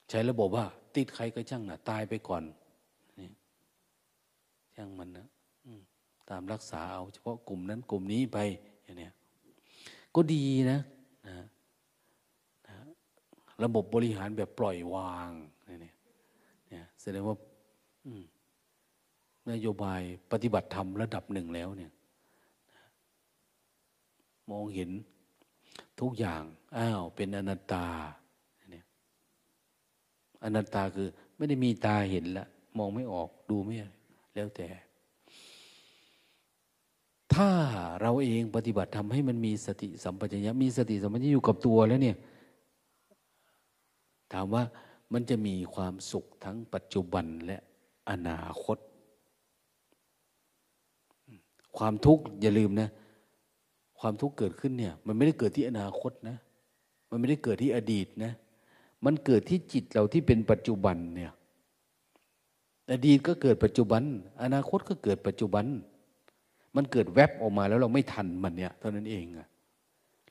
[0.09, 0.65] ใช้ระบบว่า
[0.95, 2.43] ติดใครก็ช่างนะตายไปก่อน
[4.77, 5.27] ช่างมันนะ
[6.31, 8.39] ตามรักษาเอาเฉพาะกลุ่มนั้นกลุ่มนี้ไป
[8.85, 9.09] อย่างนี้
[10.15, 10.79] ก็ดีนะ
[11.27, 11.47] นะ
[12.69, 12.77] นะ
[13.65, 15.31] ระบบบริหารแบบปล่อยวาง
[15.67, 15.79] เนี่ย
[16.69, 17.37] เนี่ยแสดงว่า
[19.51, 20.01] นโยบาย
[20.33, 21.93] ปฏิบัติธรรมระดับหนึ่งแล้วเนี่ย
[24.51, 24.91] มองเห็น
[26.01, 26.43] ทุกอย่าง
[26.77, 27.87] อ้าวเป็นอนัตตา
[28.71, 28.85] เนี่ย
[30.45, 32.47] อนัตตาคือไม่ได้มีตาเห็นละ
[32.79, 33.75] มองไม่ออกดูไม่
[34.35, 34.69] แล้วแต่
[37.35, 37.49] ถ้า
[38.01, 42.17] เราเองปฏิบัติทำให้มันมีสติสัมปชัญญะมีสติสัมปชัญญะอยู่กับตัวแล้วเนี่ย
[44.33, 44.63] ถามว่า
[45.13, 47.59] มันจะมีความสุขทั้งปัจจุบันและ
[48.11, 48.79] อนาคต
[51.79, 52.89] ความทุกข์อย่าลืมนะ
[54.01, 56.37] ความทุกข์เกิดขึ้นเนี่ย มันไม่ได้เกิดที่อนาคตนะ
[57.11, 58.33] มันไม่ได้เกิดที่อดีตนะ
[59.05, 61.33] มันเกิดที่จิตเราที่เป็นปัจจุบันเนี่ย
[62.93, 64.03] อดีตก็เกิดปัจจุบัน
[64.43, 65.65] อนาคตก็เกิดปัจจุบัน
[66.77, 69.49] มันเกิดแวบออกมาแล้วเราไม่ทันมันเนี่ยเท่านั้นเองอะ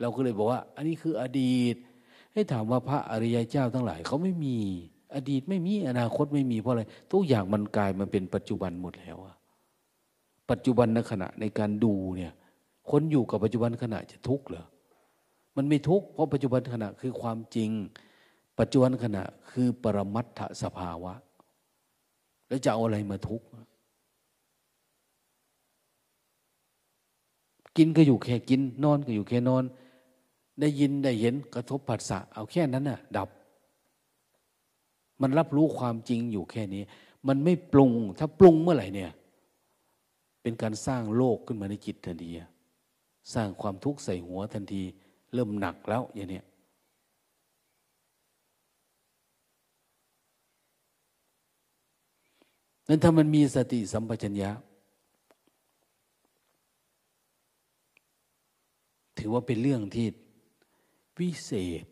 [0.02, 1.76] เราก็เลยบอกว่า อันนี้คืออดีต
[2.34, 4.58] ให้ถามว่าพระอริยเจ้าทั้งหลายเขาไม่มี
[5.16, 9.36] อดีตไม่มีอนาคตไม่มีเพราะอะไรทุกอย่างมันกลายมาเป็นปัจจุบันหมดแล้วอะ
[10.50, 12.34] ปัจจุบันในขณะในการดูเนี่ย
[12.90, 14.66] คนอยู่กับปัจจุบันขณะจะทุกข์เหรอ
[15.56, 17.70] มันไม่ทุกข์เพราะปัจจุบันขณะคือความจริง
[18.60, 21.14] ปัจจุบันขณะคือปรมัตถสภาวะ
[22.48, 23.46] แล้วจะเอาอะไรมาทุกข์
[27.78, 29.64] กินก็อยู่แค่กิน นอนก็อยู่แค่นอน
[30.60, 33.30] ได้ยินได้เห็นกระทบผัสสะเอาแค่นั้นน่ะ ดับ
[35.22, 36.84] มันรับรู้ความจริงอยู่แค่นี้
[37.28, 39.12] มันไม่ปรุง ถ้าปรุงเมื่อไหร่เนี่ย
[40.42, 42.30] เป็นการสร้างโลกขึ้นมาในจิตทันที
[43.34, 44.84] สร้างความทุกข์ใส่หัวทันที
[45.34, 46.42] เริ่มหนักแล้วอย่างนี้
[52.88, 54.52] นั้นถ้ามันมีสติสัมปชัญญะ
[59.18, 60.08] ถือว่าเป็นเรื่องที่
[61.20, 61.52] วิเศ
[61.84, 61.86] ษ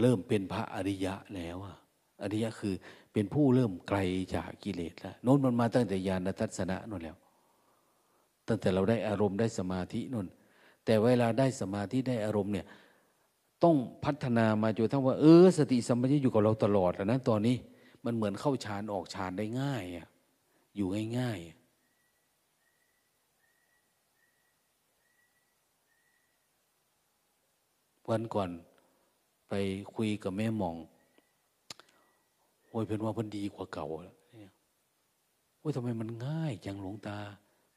[0.00, 1.56] เริ่มเป็นพระอริยะแล้ว
[2.22, 2.74] อริยะคือ
[3.12, 3.98] เป็นผู้เริ่มไกล
[4.34, 7.16] จากกิเลสแล้วโน้นมันมาตั้งแต่ญาณทัศนะนั่นแล้ว
[8.48, 10.26] ตั้งแต่เราได้อารมณ์ได้สมาธินุ่น
[10.84, 12.66] แต่เวลาได้สมาธิได้อารมณ์เนี่ย
[13.64, 17.56] ต้องพัฒนามาจนทั้งว่าเออสติสัมปชัญญะอยู่กับเราตลอดแล้วนะตอนนี้
[18.04, 20.06] มันเหมือนเข้าฌานออกฌานได้ง่ายอะ
[20.76, 20.88] อยู่
[21.18, 21.58] ง่ายๆ
[28.10, 28.50] วันก่อน
[29.48, 29.54] ไป
[29.94, 30.76] คุยกับแม่มอง
[32.68, 34.52] โอ้ยเป็นว่ามันดีกว่าเก่าเนี่ย
[35.58, 37.18] โอ้ยทำไมมันง่ายจังหลวงตา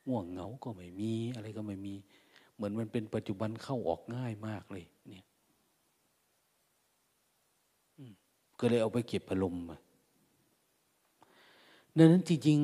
[0.07, 1.93] ง่วงเหงาก็ไม่มี อะไรก็ไม่มี
[2.55, 5.25] เหมือนมันเป็นปัจจุบันเข้าออกง่ายมากเลย เนี่ย
[8.59, 9.77] ก็เลยเอาไปเก็บอารมณ์มา
[11.97, 12.57] ดังนั้นจริง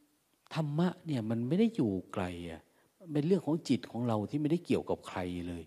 [0.00, 2.62] ๆธรรมะเนี่ยมันไม่ได้อยู่ไกลอะ
[3.12, 5.18] เป็นเรื่องของจิตของเราที่ไม่ได้เกี่ยวกับใคร
[5.48, 5.64] เลย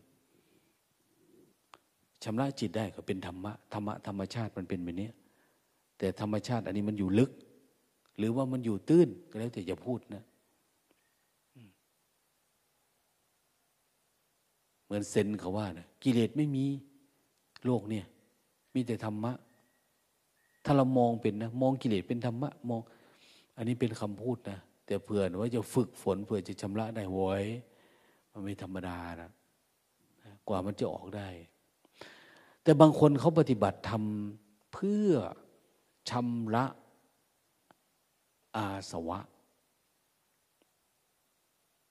[2.23, 5.09] ชำระจิตได้ก็เป็นธรรมะธรรมะธรรมชาติมันเป็นแบบนี้
[5.97, 7.31] แต่ธรรมชาติอันนี้มันอยู่ลึก
[8.17, 10.23] หรือว่ามันอยู่ตื้นก็แล้วแต่จะพูดนะ
[14.83, 16.65] เหมือนเซนเขาว่านะกิเลสไม่มี
[17.65, 18.05] โลกเนี่ย
[18.73, 19.31] มีแต่ธรรมะ
[20.65, 22.81] ถ้าเรามองเป็นนะ มองกิเลสเป็นธรรมะ มอง
[23.57, 27.33] อันนี้เป็นคำพูดนะ แต่เผื่อว่าจะฝึกฝนเผื่อจะชำระได้ไว้
[28.31, 29.31] มันไม่ธรรมดานะ
[30.47, 31.27] กว่ามันจะออกได้
[32.63, 35.09] แต่บางคนเขาปฏิบัติทำเพื่อ
[36.09, 36.65] ชำระ
[38.55, 39.19] อาสวะ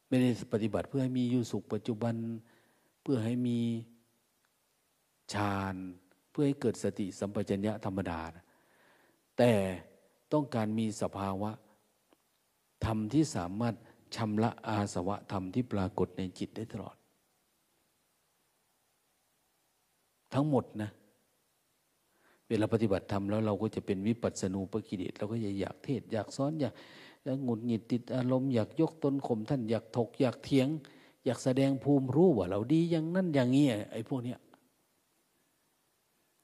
[0.08, 2.14] ไม่ได้ปฏิบัติเพื่อให้มีอยู่สุขปัจจุบัน
[3.02, 3.60] เพื่อให้มี
[5.34, 5.76] ฌาน
[6.30, 8.20] เพื่อให้เกิดสติสัมปชัญญะธรรมดา
[9.38, 9.52] แต่
[10.32, 11.50] ต้องการมีสภาวะ
[12.84, 13.74] ธรรมที่สามารถ
[14.16, 16.96] ชำระอาสวะธรรมที่ปรากฏในจิตได้ตลอด
[20.32, 20.90] ทั้งหมดนะ
[22.48, 26.74] เวลาปฏิบัติธรรมแล้วเราก็จะเป็นวิปัสสนูปกิเลสเราก็จะอยากเทศ อยากสอนอยาก
[27.24, 30.68] อยากหงุดหงิดติดอารมณ์อยากยกตนข่มท่านอยากถกอยากเถียง
[31.24, 34.38] อยากแสดงภูมิรู้ว่าเราดีอย่างนั้นอย่างนี้ไอ้พวกเนี้ย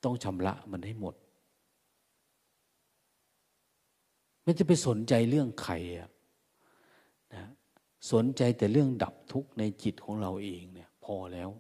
[0.04, 1.14] ต้องชำระมันให้หมด
[4.42, 6.10] ไม่จะไปสนใจเรื่องใครอะ
[7.34, 7.44] นะ
[8.12, 11.50] สนใจแต่เรื่องดับทุกข์ในจิตของเราเองเนี่ย พอแล้ว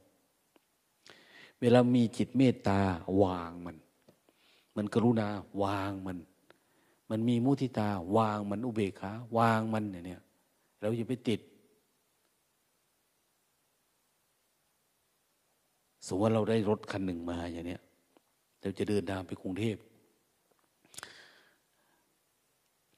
[1.60, 2.80] เวลามีจิตเมตตา
[3.22, 3.76] วางมัน
[4.76, 5.28] มันกรุณา
[5.62, 6.18] วางมัน
[7.10, 10.22] มันมีมุทิตาวางมันอุเบกขาวางมันเนี่ย
[10.80, 11.40] เราอย่าไปติด
[16.08, 17.82] สมมติว่าเราได้รถคันหนึ่งมาอย่างเนี้ย
[18.60, 19.76] เราจะเดินทางไปกรุงเทพ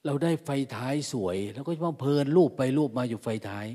[0.07, 3.67] เราได้ไฟท้ายสวย แล้วก็ว่าเพลินรูปไปรูปมาอยู่ไฟท้าย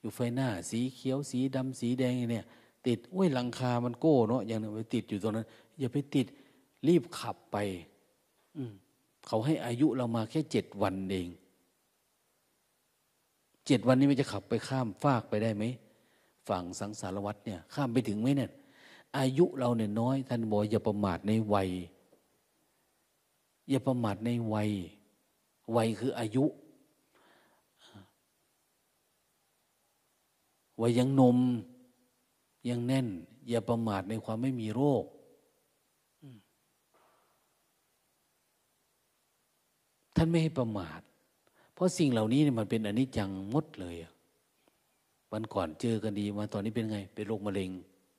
[0.00, 2.44] อยู่ไฟหน้า สีเขียว สีดำสีแดงเนี่ย
[2.86, 5.46] ติดโอ้ยหลังคามันโก้เนาะอย่างนั้ไปติดอยู่ตรงนั้น
[5.78, 6.26] อย่าไปติด
[6.88, 7.56] รีบขับไป
[9.26, 11.28] เขาให้อายุเรามาแค่เจ็ดวันเอง
[13.66, 15.64] เจ็ดวันนี้มันจะขับไปข้ามฟากไปได้ไหม
[16.50, 18.50] ฝั่งสังสารวัตรเนี่ย ข้ามไปถึงไหมเนี่ย
[19.18, 21.70] อายุเราเนี่ยน้อย ท่านบอกอย่าประมาทในวัย
[23.68, 24.70] อย่าประมาทในวัย
[25.76, 26.44] วัยคืออายุ
[30.80, 31.38] วัยยังนม
[32.68, 33.06] ยังแน่น
[33.48, 35.04] อย่าประมาทในความไม่มีโรค
[40.16, 41.00] ท่านไม่ให้ประมาท
[41.74, 43.96] เพราะสิ่งเหล่านี้เนี่ยมันเป็นอนิจจังมดเลย
[45.32, 47.70] วันก่อนเจอกันดีมาตอนนี้เป็นไง เป็นโรคมะเร็ง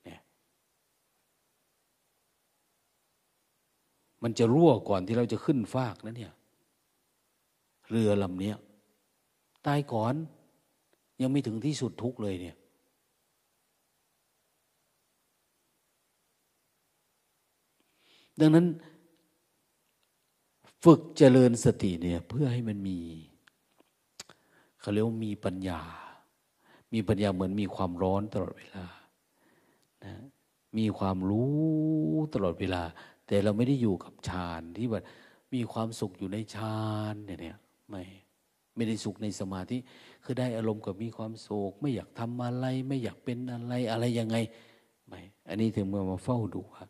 [0.04, 0.20] เนี่ย
[4.22, 6.32] มันจะรั่วก่อนที่เราจะขึ้นฟากนะเนี่ย
[7.88, 8.56] เรือลำเนี้ย
[9.66, 10.14] ตายก่อน
[11.20, 12.56] ยังไม่ถึงที่สุดทุกเลยเนี่ย
[18.40, 18.66] ดังนั้น
[20.84, 22.98] ฝึกเจริญสติเนี่ย เพื่อให้มันมี
[24.80, 25.80] เขาเรียกว่ามีปัญญา
[26.92, 28.86] มีปัญญาเหมือนมีความร้อนตลอดเวลา
[30.04, 30.14] นะ
[30.78, 31.52] มีความรู้
[32.34, 32.82] ตลอดเวลา
[33.26, 35.02] แต่เราไม่ได้อยู่กับฌานที่แบบ
[35.54, 36.82] มีความสุขอยู่ในฌา
[37.12, 37.58] นเนี่ย
[37.90, 38.02] ไม่
[38.76, 39.76] ไม่ได้สุขในสมาธิ
[40.24, 44.36] คือได้อารมณ์กับมีความสุขไม่อยากทำอะไร ไม่อยากเป็นอะไรอะไรยังไง
[45.08, 46.84] ไม่อันนี้ถึงเมื่อมาเฝ้าดูว่า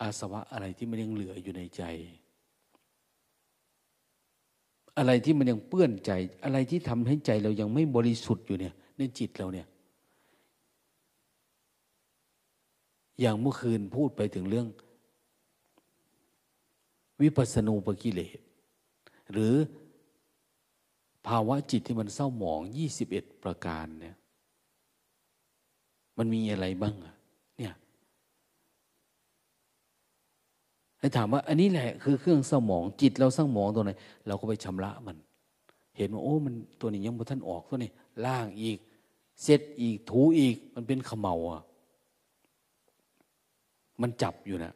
[0.00, 1.82] อาสวะอะไรที่มันยังเหลืออยู่ในใจ
[4.98, 6.12] อะไรที่มันยังเปื้อนใจ
[6.44, 9.66] อะไรที่ทำให้ใจเรายังไม่บริสุทธิ์อยู่เนี่ย ในจิตเราเนี่ย
[13.20, 14.66] อย่างเมื่อคืนพูดไปถึงเรื่อง
[17.22, 18.38] วิปัสสนูปกิเลส
[19.32, 19.54] หรือ
[21.26, 24.16] ภาวะจิตที่มันเศร้าหมองยี่สิบเอ็ดประการเนี่ย
[26.18, 27.14] มันมีอะไรบ้างอะ
[31.04, 33.90] ให้ถามว่า อันนี้แหละคือเครื่องสมองจิตเราสร้าหมองตัวไหน
[34.26, 35.16] เราก็ไปชำระมัน
[35.96, 37.90] เห็นว่าโอ้ มันตัวนี้ยังบ่ท่านออกตัวนี้
[38.26, 38.78] ล่างอีก
[39.42, 41.62] เสร็จอีกถูอีก มันเป็นขมเมาอะ
[44.00, 44.72] มันจับอยู่นะ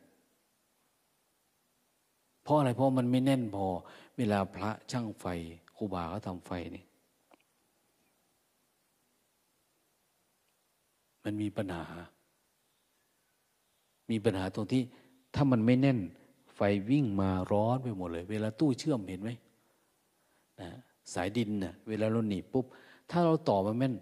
[2.43, 3.67] เพราะอะไรเพราะมันไม่แน่นพอ
[4.17, 5.27] เวลาพระช่างไฟ
[5.77, 6.85] ครูบาเขาทำไฟนี่
[11.25, 11.87] มันมีปัญหา
[14.11, 14.83] มีปัญหาตรงที่
[15.35, 15.99] ถ้ามันไม่แน่น
[16.55, 16.61] ไฟ
[16.91, 19.31] วิ่งมาร้อนไปหมดเลย เวลาตู้เชื่อมเห็นไหม
[20.61, 20.71] นะ
[21.15, 22.67] สายดินนะ่ะเวลาเราหนีปุ๊บ
[23.11, 23.95] ถ้าเราต่อมาแม่น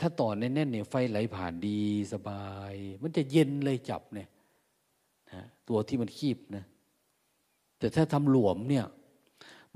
[0.00, 1.80] ถ้าต่อแน่นๆเนี่ยไฟไหลผ่านดี
[2.12, 4.28] สบาย มันจะเย็นเลยจับเนี่ย
[5.32, 6.64] นะตัวที่มันคีบนะ
[7.78, 8.84] แต่ถ้าทำหลวมเนี่ย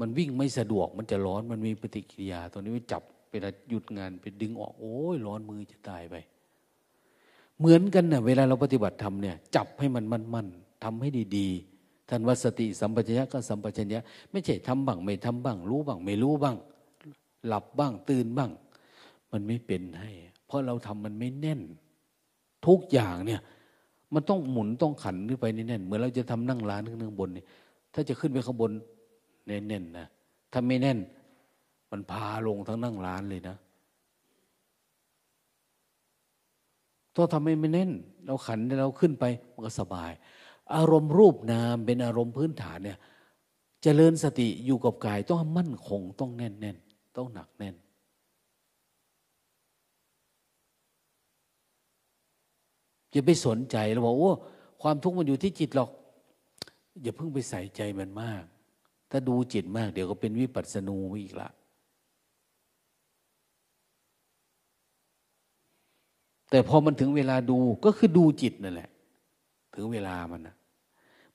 [0.00, 6.14] มันวิ่งไม่สะดวกมันจะร้อนมันมีปฏิกิริยา ตัวนี้ไม่จับเวลาหยุดงานไปดึงออกโอ้ยร้อนมือจะตายไป
[7.58, 16.56] เหมือนกันนะ่ะเวลาเราปฏิบัติทำเนี่ย จับให้มันมั่นๆทำให้ดีๆท่านว่าสติสัมปชัญญะก็สัมปชัญญะไม่ใช่ทำบ้างไม่ทำบ้าง รู้บ้าง ไม่รู้บ้าง
[17.46, 18.50] หลับบ้าง ตื่นบ้าง
[19.36, 20.10] มันไม่เป็นให้
[20.46, 21.60] เพราะเราทำมันไม่แน่น
[22.66, 23.40] ทุกอย่างเนี่ย
[24.14, 27.44] มันต้องหมุนต้องขันขึ้นไปแน่นเหมือนเราจะทำนั่งร้านขึ้นข้างบนนี่
[27.94, 28.70] ถ้าจะขึ้นไปข้างบน
[29.46, 30.06] แน่นๆนะ
[30.52, 30.98] ถ้าไม่แน่น
[31.90, 33.56] มันพาลงทั้งนั่งร้านเลยนะ
[37.14, 37.90] ต้องทำให้ไม่แน่น
[38.26, 40.12] เราขันเราขึ้นไปมันก็สบาย
[40.74, 43.00] อารมณ์รูปนามเป็นอารมณ์พื้นฐานเนี่ยจ
[43.82, 46.76] เจริญสติอยู่กับกายต้องมั่นคงต้องแน่นแน่น
[47.16, 47.74] ต้องหนักแน่น
[53.12, 54.32] อย่าไปสนใจแล้วบอกโอ้
[54.82, 55.90] ความทุกข์มันอยู่ที่จิตหรอก
[57.02, 58.44] อย่าเพิ่งไปใส่ใจมันมาก
[59.10, 61.48] ถ้าดูจิตมาก เดี๋ยวก็เป็นวิปัสสนูอีกละ
[66.50, 68.90] แต่พอมันถึงเวลาดูก็คือดูจิตนั่นแหละ
[69.74, 70.54] ถึงเวลามันนะ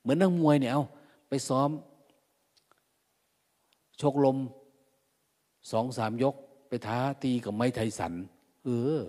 [0.00, 0.84] เหมือนนักมวยเนี่ยเอา
[1.28, 1.70] ไปซ้อม
[4.00, 4.36] ชกลม
[5.70, 6.34] สองสามยก
[6.68, 8.12] ไปท้าตีกับไม้ไทสัน
[8.64, 8.68] เอ
[8.98, 9.00] อ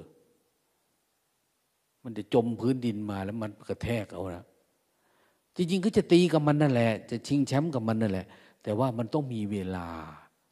[2.03, 4.45] มันจะจมพื้นดินมาแล้วมันกระแทกเอานะ
[5.55, 8.27] จริงๆก็จะตีกับมันนั่นแหละ จะชิงแชมป์กับมันนั่นแหละ
[8.63, 9.89] แต่ว่ามันต้องมีเวลา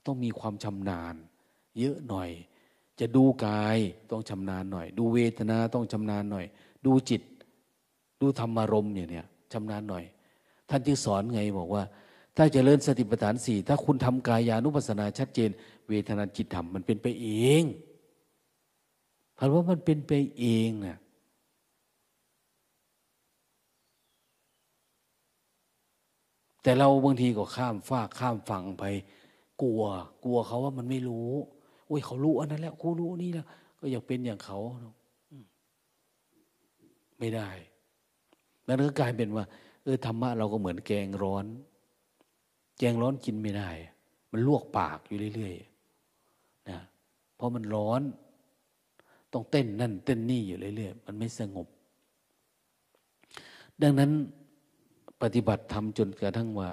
[0.06, 1.16] ต้องมีความชำนาญ
[1.80, 2.30] เยอะหน่อย
[3.00, 3.78] จะดูกาย
[4.12, 6.46] ต้องชำนาญหน่อย ดูเวทนาต้องชำนาญหน่อย
[6.86, 7.22] ดูจิต
[8.22, 10.04] ดูธรรมารมณ์อย่างเนี้ยชำนาญหน่อย
[10.70, 11.84] ท่านจึงสอนไงบอกว่า
[12.38, 15.50] ถ้าจเจริญสติปัฏฐานสี่ถ้าคุณทำกายานุปัสสนาชัดเจน
[15.90, 17.30] เวทนาจิตธรรมมันเป็นไปเอ
[17.62, 17.64] ง
[19.36, 20.98] เพราะว่ามันเป็นไปเองนะ
[26.64, 28.84] แต่เราบางทีก็ข้ามฟากข้ามฝั่งไป
[29.62, 29.84] กลัว
[30.24, 31.30] กลัวเขาว่ามันไม่รู้
[31.88, 33.48] โอ้ยเขารู้อันนั้นแล้วกูรู้นี่แล้ว
[33.80, 34.60] ก็อยากเป็นอย่างเขา
[37.20, 37.50] ไม่ได้
[38.66, 39.46] แล้วก็กลายเป็นว่า
[39.84, 41.46] เออธรรมะเราก็เหมือนแกงร้อน
[42.78, 43.70] แกงร้อนกินไม่ได้
[44.32, 46.80] มันลวกปากอยู่เรื่อยๆนะ
[47.36, 48.02] เพราะมันร้อน
[49.34, 51.68] ต้องเต้นนั่น เต้นนี่อยู่เรื่อยๆมันไม่สงบ
[53.82, 54.12] ดังนั้น
[55.22, 56.70] ปฏิบัติธรรมจนกระทั่งว่า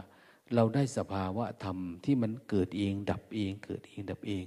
[0.55, 4.47] เราได้สภาวะธรรมที่มันเกิดเอง ดับเอง เกิดเองดับเอง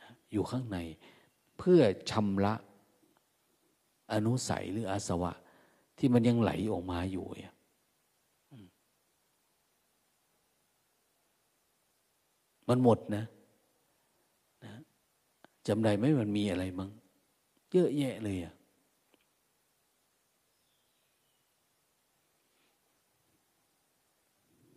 [0.00, 0.78] นะอยู่ข้างใน
[1.58, 2.54] เพื่อชำระ
[4.12, 5.32] อนุสัยหรืออาสวะ
[5.98, 7.26] ที่มันยังไหลออกมาอยู่
[12.68, 13.24] มันหมดนะ
[14.64, 14.72] นะ
[15.66, 16.90] จำได้ไหมมันมีอะไรมั้ง
[17.72, 18.54] เยอะแยะเลยอะ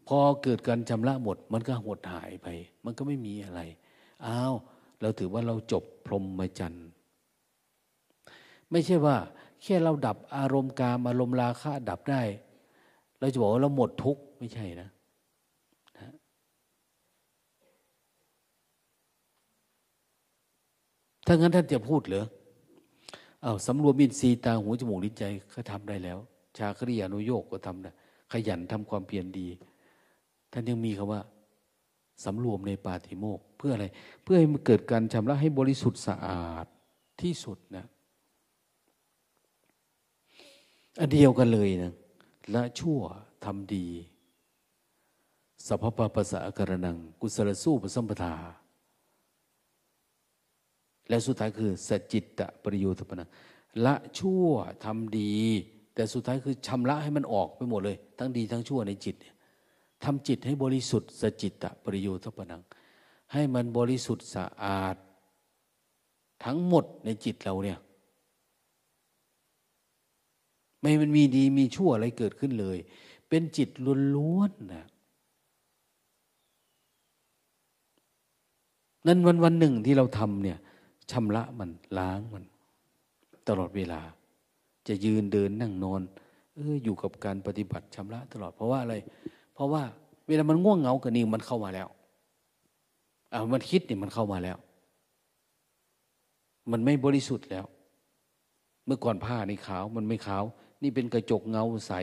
[0.08, 2.47] พอเกิดการชำระหมด มันก็หดหายไป
[2.86, 3.62] มันก็ไม่มีอะไร
[4.26, 4.53] อ้าว
[5.01, 6.88] เราถือว่าเราจบพรหมจรรย์
[8.72, 9.16] ไม่ใช่ว่า
[9.64, 12.22] แค่เราดับอารมณ์กามอารมณ์ราคะดับได้
[13.20, 14.89] เราจะบอกว่าเราหมดทุกข์ไม่ใช่นะ
[21.28, 22.26] ถ้างั้นท่านจะพูดเหรอ
[23.43, 26.18] อา้าวสำรวมอินทรีย์ตาหูจมูกลิ้นใจก็ทำได้แล้ว
[26.58, 27.91] ชาคริยานุโยกก็ทำได้
[28.32, 29.47] ขยันทำความเพียรดี
[30.52, 31.22] ท่านยังมีคำว่า
[32.24, 33.86] สำรวมในปาฏิโมกเพื่ออะไร
[34.24, 36.66] เพื่อให้มันเกิดการชำระให้บริสุทธิ์สะอาด
[37.22, 37.86] ที่สุดนะ
[41.00, 41.93] อันเดียวกันเลยนะ
[42.54, 43.00] ละชั่ว
[43.45, 43.88] ทำดี
[45.68, 48.34] สัพพะปัสสะกรนัง กุศลสู้ปสัมปทา
[51.10, 53.30] และสุดท้ายคือสจิตตะปริโยธปนะ
[53.86, 54.48] ละชั่ว
[54.86, 55.36] ทำดี
[55.93, 59.16] แต่สุดท้ายคือชำระให้มันออกไปหมดเลย ทั้งดีทั้งชั่วในจิต
[60.04, 62.62] ทำจิตให้บริสุทธิ์สจิตตะปริโยธปนัง
[63.34, 64.95] ให้มันบริสุทธิ์สะอาด
[66.43, 67.80] ทั้งหมดในจิตเราเนี่ย
[70.80, 72.78] ไม่มันมีดีมีชั่วอะไรเกิดขึ้นเลย
[73.30, 73.70] เป็นจิต
[74.16, 74.86] ล้วนๆนะ
[79.08, 80.58] นั้นวันวันหนึ่งที่เราทำเนี่ย
[81.12, 82.43] ชำระมันล้างมัน
[83.48, 84.02] ตลอดเวลา
[84.88, 86.02] จะยืนเดินนั่งนอน
[86.56, 88.95] เอออยู่กับการปฏิบัติชำระตลอดเพราะว่าอะไร
[89.58, 89.84] เพราะว่า
[90.28, 91.88] เวลามันง่วงเหงากันนี่งมันเข้ามาแล้ว
[93.34, 94.58] อ่ามันคิดเนี่ยมันเข้ามาแล้ว
[96.72, 97.66] มันไม่บริสุทธิ์แล้ว
[98.86, 100.43] เมื่อก่อนผ้านี่ขาว มันไม่ขาว
[100.82, 101.93] นี่เป็นกระจกเงาใส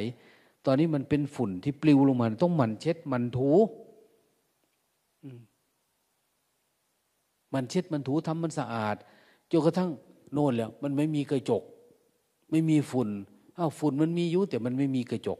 [0.64, 3.50] ตอนนี้มันเป็นฝุ่นที่ปลิวลงมา ต้องหมั่นเช็ดมันถู
[7.54, 8.96] มันเช็ดมันถูทำมันสะอาด
[9.50, 9.90] จนกระทั่ง
[10.32, 11.62] โน่นแล้ว มันไม่มีกระจก
[12.50, 13.08] ไม่มีฝุ่น
[13.58, 15.38] อ้าวฝุ่นมันมีอยู่แต่มันไม่มีกระจก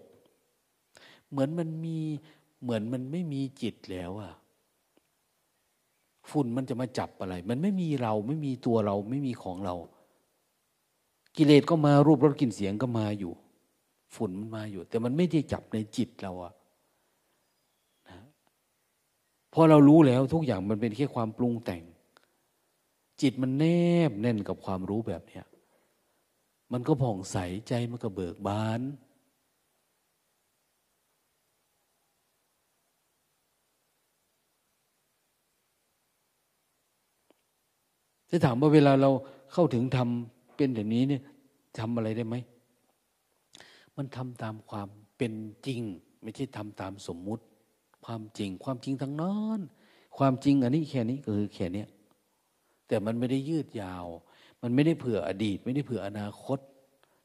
[1.35, 1.99] เหมือนมันมี
[2.63, 4.33] เหมือนมันไม่มีจิตแล้วอะ
[6.31, 9.75] ฝุ่นมันจะมาจับอะไร มันไม่มีเราไม่มีตัวเราไม่มีของเรา
[11.37, 13.33] กิเลสก็มารูปรสกลิ่นเสียงก็มาอยู่
[14.15, 16.53] ฝุ่นมันมาอยู่ แต่มันไม่ได้จับในจิตเราอะ
[18.09, 18.21] นะ
[19.53, 21.83] พอเรารู้แล้วทุกอย่างมันเป็นแค่ความปรุงแต่ง
[23.21, 23.65] จิตมันแน
[24.09, 25.45] บแน่นกับความรู้แบบเนี้ย
[26.73, 27.37] มันก็ผ่องใส
[27.69, 28.81] ใจมันก็เบิกบาน
[38.35, 39.11] จะถามว่าเวลาเรา
[39.53, 41.23] เข้าถึงทำเป็นแบบนี้เนี่ย
[41.79, 42.37] ทำอะไรได้ไหม
[43.97, 45.35] มันทำตามความเป็น
[45.67, 45.81] จริง
[46.23, 47.45] ไม่ใช่ทำตามสมมุติ
[48.05, 49.61] ความจริง ความจริงทั้งนั้น
[50.19, 51.85] ความจริงอันนี้แค่นี้ก็คือแค่นี้
[52.89, 54.07] แต่มันไม่ได้ยืดยาว
[54.63, 56.59] มันไม่ได้เผื่ออดีต ไม่ได้เผื่ออนาคต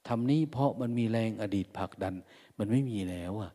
[0.07, 2.14] ทำนี้เพราะมันมีแรงอดีตผลักดัน
[2.60, 3.51] มันไม่มีแล้วอะ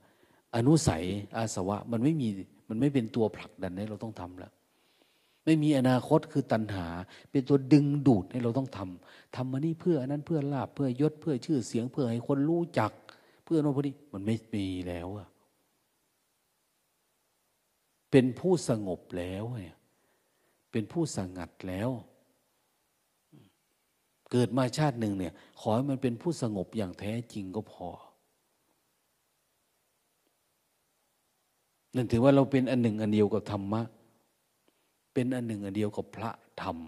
[0.57, 1.05] อนุสัย
[1.36, 2.28] อาสวะมันไม่มี
[2.68, 4.52] มันไม่เป็นตัวผลักดันให้เราต้องทำแล้ว
[5.45, 6.86] ไม่มีอนาคตคือตัณหา
[7.30, 12.92] เป็นตัวดึงดูดให้เราต้องทำทำมานี่เพื่ออันนั้นเพื่อลาบเพื่อยศเพื่อชื่อเสียงเพื่อให้คนรู้จัก
[13.45, 15.28] เพื่อโน่นพอดีมันไม่มีแล้วอะ
[18.11, 19.76] เป็นผู้สงบแล้วเนี่ย
[20.72, 21.90] เป็นผู้สงัดแล้ว
[24.30, 27.88] เกิดมาชาติหนึ่งเนี่ย ขอให้มันเป็นผู้สงบอย่างแท้จริงก็พอ
[31.97, 33.82] นั่นถือว่าเราเป็นอันหนึ่งอันเดียวกับธรรมะ
[35.14, 36.30] เป็นอันหนึ่งอันเดียวกับพระ
[36.62, 36.78] ธรรม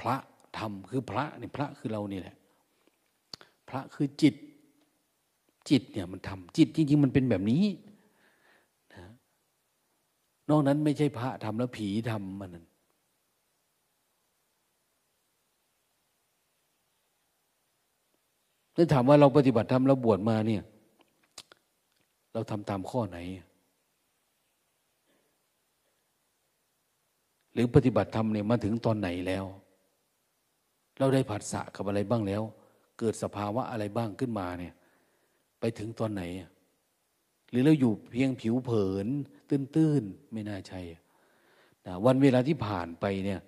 [0.00, 0.16] พระ
[0.58, 2.36] ธรรมคือพระนี่พระคือเรานี่แหละ
[3.68, 4.34] พระคือจิต
[5.70, 7.64] จิตเนี่ยมันทำจิตจริงๆมันเป็นแบบนี้
[8.94, 9.04] นะ
[10.48, 12.66] นอกนั้นไม่ใช่พระทำแล้วผีทำมันนั้น
[18.74, 20.62] แล้วถามว่าเราปฏิบัติธรรมเราบวชมาเนี่ย
[22.34, 23.18] เราทำตามข้อไหน
[27.52, 29.44] หรือปฏิบัติธรรมเนี่ยมาถึงตอนไหนแล้ว
[30.98, 32.42] เราได้ผัสสะกับอะไรบ้างแล้ว
[32.98, 34.74] เกิดสภาวะอะไรบ้างขึ้นมาเนี่ย
[35.60, 36.22] ไปถึงตอนไหน
[37.50, 39.06] หรือเราอยู่เพียงผิวเผิน
[39.48, 40.80] ตื้นๆ ไม่น่าใช่
[41.86, 43.40] นะวันเวลาที่ผ่านไปเนี่ย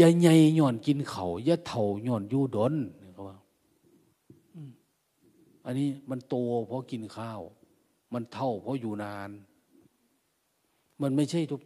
[0.00, 2.74] ยาใหญ่หย่อนกินเขายะเท่าหย่อนยู่ดน
[5.64, 7.40] อันนี้มันโตเพราะกินข้าว
[8.14, 9.30] มันเท่าเพราะอยู่นาน
[11.02, 11.62] มันไม่ใช่ทุก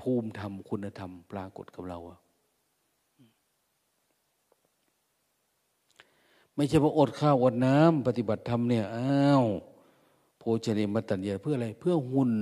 [0.00, 2.18] ภูมิธรรมคุณธรรมปรากฏกับเราอะ
[6.56, 9.44] ไม่ใช่ว่าอดข้าวอดน้ำปฏิบัติธรรมเนี่ยอ้าว
[10.38, 12.32] โพชเนมตัญญาเพื่ออะไร เพื่อหุ่น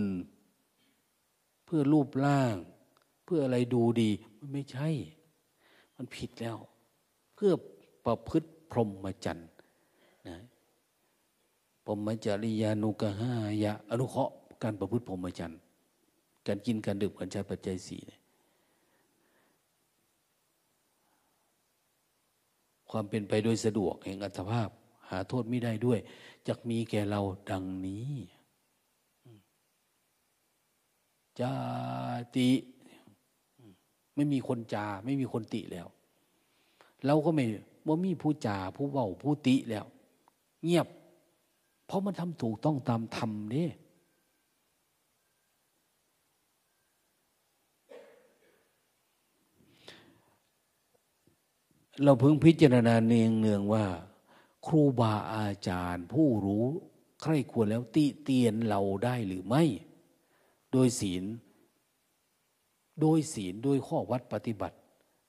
[1.64, 2.54] เพื่อรูปร่าง
[3.24, 4.88] เพื่ออะไรดูดี มันไม่ใช่
[5.96, 6.56] มันผิดแล้ว
[7.34, 7.52] เพื่อ
[8.04, 9.48] ประพฤติพรหมจรรย์
[11.92, 13.32] รหมจริยานุกหา
[13.62, 15.60] ยะ อนุเคราะห์การประพฤติพรหมจรรย์
[16.46, 18.02] การกินการดื่มการใช้ปัจจัยสี่
[22.90, 24.68] ความเป็นไปโดยสะดวกแห่งอัตภาพ
[25.10, 25.98] หาโทษไม่ได้ด้วย
[26.46, 27.20] จะมีแก่เรา
[27.50, 28.12] ดังนี้
[31.40, 31.52] จา
[32.36, 32.50] ติ
[34.14, 35.86] ไม่มีคนจา ไม่มีคนติแล้ว
[37.06, 37.44] เราก็ไม่
[37.86, 39.84] ว่ามีผู้จาผู้เว้าผู้ติแล้ว
[40.64, 40.86] เงียบ
[41.92, 43.68] เพราะมันทำถูกต้องตามธรรมนี่
[52.02, 53.86] เราเพิ่งพิจารณาเนียงเนืองว่า
[54.66, 56.66] ครูบาอาจารย์ผู้รู้
[57.22, 59.62] ใครควรแล้วติเตียนเราได้หรือไม่
[60.72, 61.24] โดยศีล
[63.00, 64.76] โดยศีลโดยข้อวัดปฏิบัติ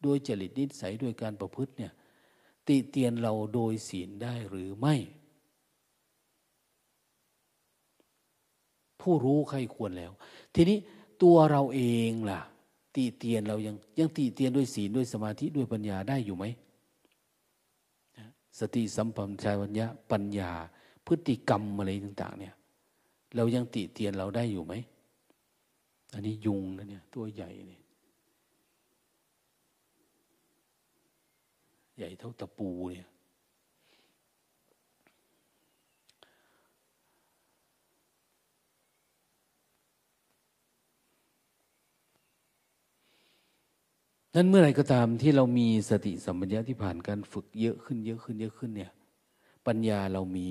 [0.04, 1.94] โดยจริตนิสัยโดยการประพฤติเนี่ย
[2.68, 4.98] ติเตียนเราโดยศีลได้หรือไม่
[9.04, 10.12] ผู้รู้ใครควรแล้ว
[10.56, 10.78] ทีนี้
[11.24, 12.42] ตัวเราเองล่ะ
[12.96, 16.46] ตีเตียนเรายังยังตีเตียนด้วยศีลด้วยสมาธิด้วยปัญญาได้อยู่ไหม
[18.60, 20.52] สติสัมปชัญญะปัญญา
[21.08, 22.56] พฤติกรรมอะไรต่าง ๆ เนี่ย
[23.36, 24.74] เรายังติเตียนเราได้อยู่ไหม
[26.14, 27.82] อันนี้ยุงนะเนี่ย ตัวใหญ่เนี่ย
[31.98, 33.08] ใหญ่เท่าตะปูเนี่ย
[44.36, 48.92] นั้นเมื่อไรก็ตามที่เรามีสติสัมปชัญญะที่ผ่านการฝึกเยอะขึ้นเยอะขึ้นเยอะขึ้นเนี่ย
[49.68, 50.46] ปัญญาเรามี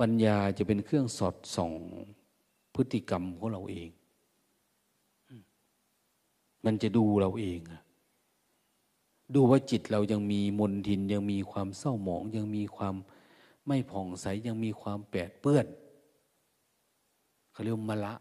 [0.00, 1.72] ปัญญาจะเป็นเครื่องสอดส่อง
[2.74, 3.90] พฤติกรรมของเราเอง
[6.64, 7.82] มันจะดูเราเองอะ
[9.34, 12.94] ดูว่าจิตเรายังมีมนทินยังมีความเศร้าหมอง ยังมีความ
[13.66, 15.66] ไม่ผ่องใสยังมีความแปดเปื้อน
[17.52, 18.14] เขาเรียกมละ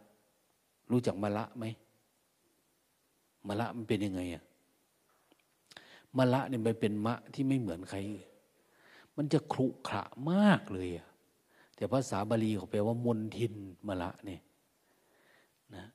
[0.91, 1.65] รู้จักมละไหม
[3.47, 4.43] มละมันเป็นยังไงอะ
[6.17, 7.99] มละเนี่ยมันเป็นมะที่ไม่เหมือนใคร
[9.17, 11.07] มันจะครุขระมากเลยอะ
[11.75, 13.53] แต่ภาษาบาลีเขาแปลว่ามนทิน
[13.87, 14.41] มละเนี่ย
[15.75, 15.85] นะ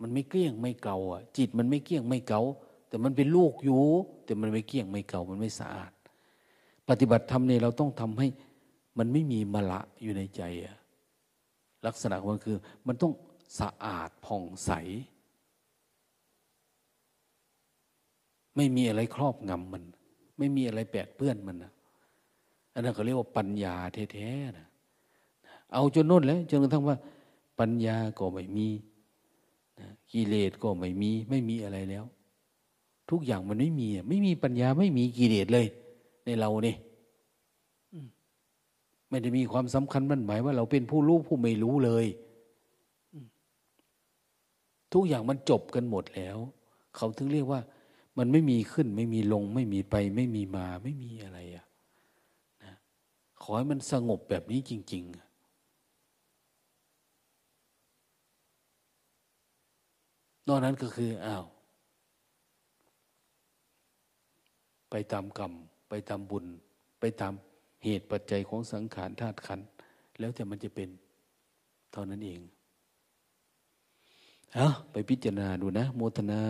[0.00, 2.40] มันไม่เกลี้ยงไม่เกาอะจิตมันไม่เกลี้ยงไม่เกา
[2.88, 3.82] แต่มันเป็นลูกอยู่
[4.24, 5.92] แต่มันไม่เกลี้ยงไม่เกามันไม่สะอาด
[6.88, 8.28] ปฏิบัติธรรมเนี่ยเราต้องทำให้
[8.98, 10.76] มันไม่มีมละอยู่ในใจอะ
[11.86, 13.12] ลักษณะของมันคือ มันต้อง
[13.60, 14.70] สะอาดผ่องใส
[18.56, 19.82] ไม่มีอะไรครอบงำมัน
[20.38, 21.72] ไม่มีอะไรแปดเปื้อนมันนะ
[22.74, 23.74] อันนั้นเขาเรียกว่าปัญญา
[24.12, 24.66] แท้ๆนะ
[25.72, 26.96] เอาจนน้นแล้วจนกระทั่งว่า
[27.58, 28.68] ปัญญาก็ไม่มี
[30.12, 32.04] กิเลสก็ไม่มี ไม่มีอะไรแล้ว
[33.10, 35.66] ทุกอย่างมันไม่มี ไม่มีปัญญาไม่มีกิเลสเลย
[36.24, 36.76] ในเราเนี่ย
[39.08, 42.06] ไม่ได้มีความสำคัญมั่นหมายว่าเราเป็นผู้รู้ผู้ไม่รู้เลย
[44.92, 46.36] ทุกอย่างมันจบกันหมดแล้ว
[46.96, 47.60] เขาถึงเรียกว่า
[48.18, 51.66] มันไม่มีขึ้น ไม่มีลง ไม่มีไป ไม่มีมา ไม่มีอะไรอะ
[52.62, 52.74] นะ
[53.42, 55.32] ขอให้มันสงบแบบนี้จริง ๆ
[60.48, 61.44] นอกนั้นก็คืออ้าว
[64.90, 65.52] ไปตามกรรม
[65.88, 66.46] ไปตามบุญ
[67.00, 67.32] ไปตาม
[67.84, 69.60] เหตุปัจจัยของสังขารธาตุขัน
[70.18, 70.88] แล้วแต่มันจะเป็น
[71.92, 72.40] เท่านั้นเอง
[74.54, 76.42] เอาไปพิจารณาดูนะ โมทนา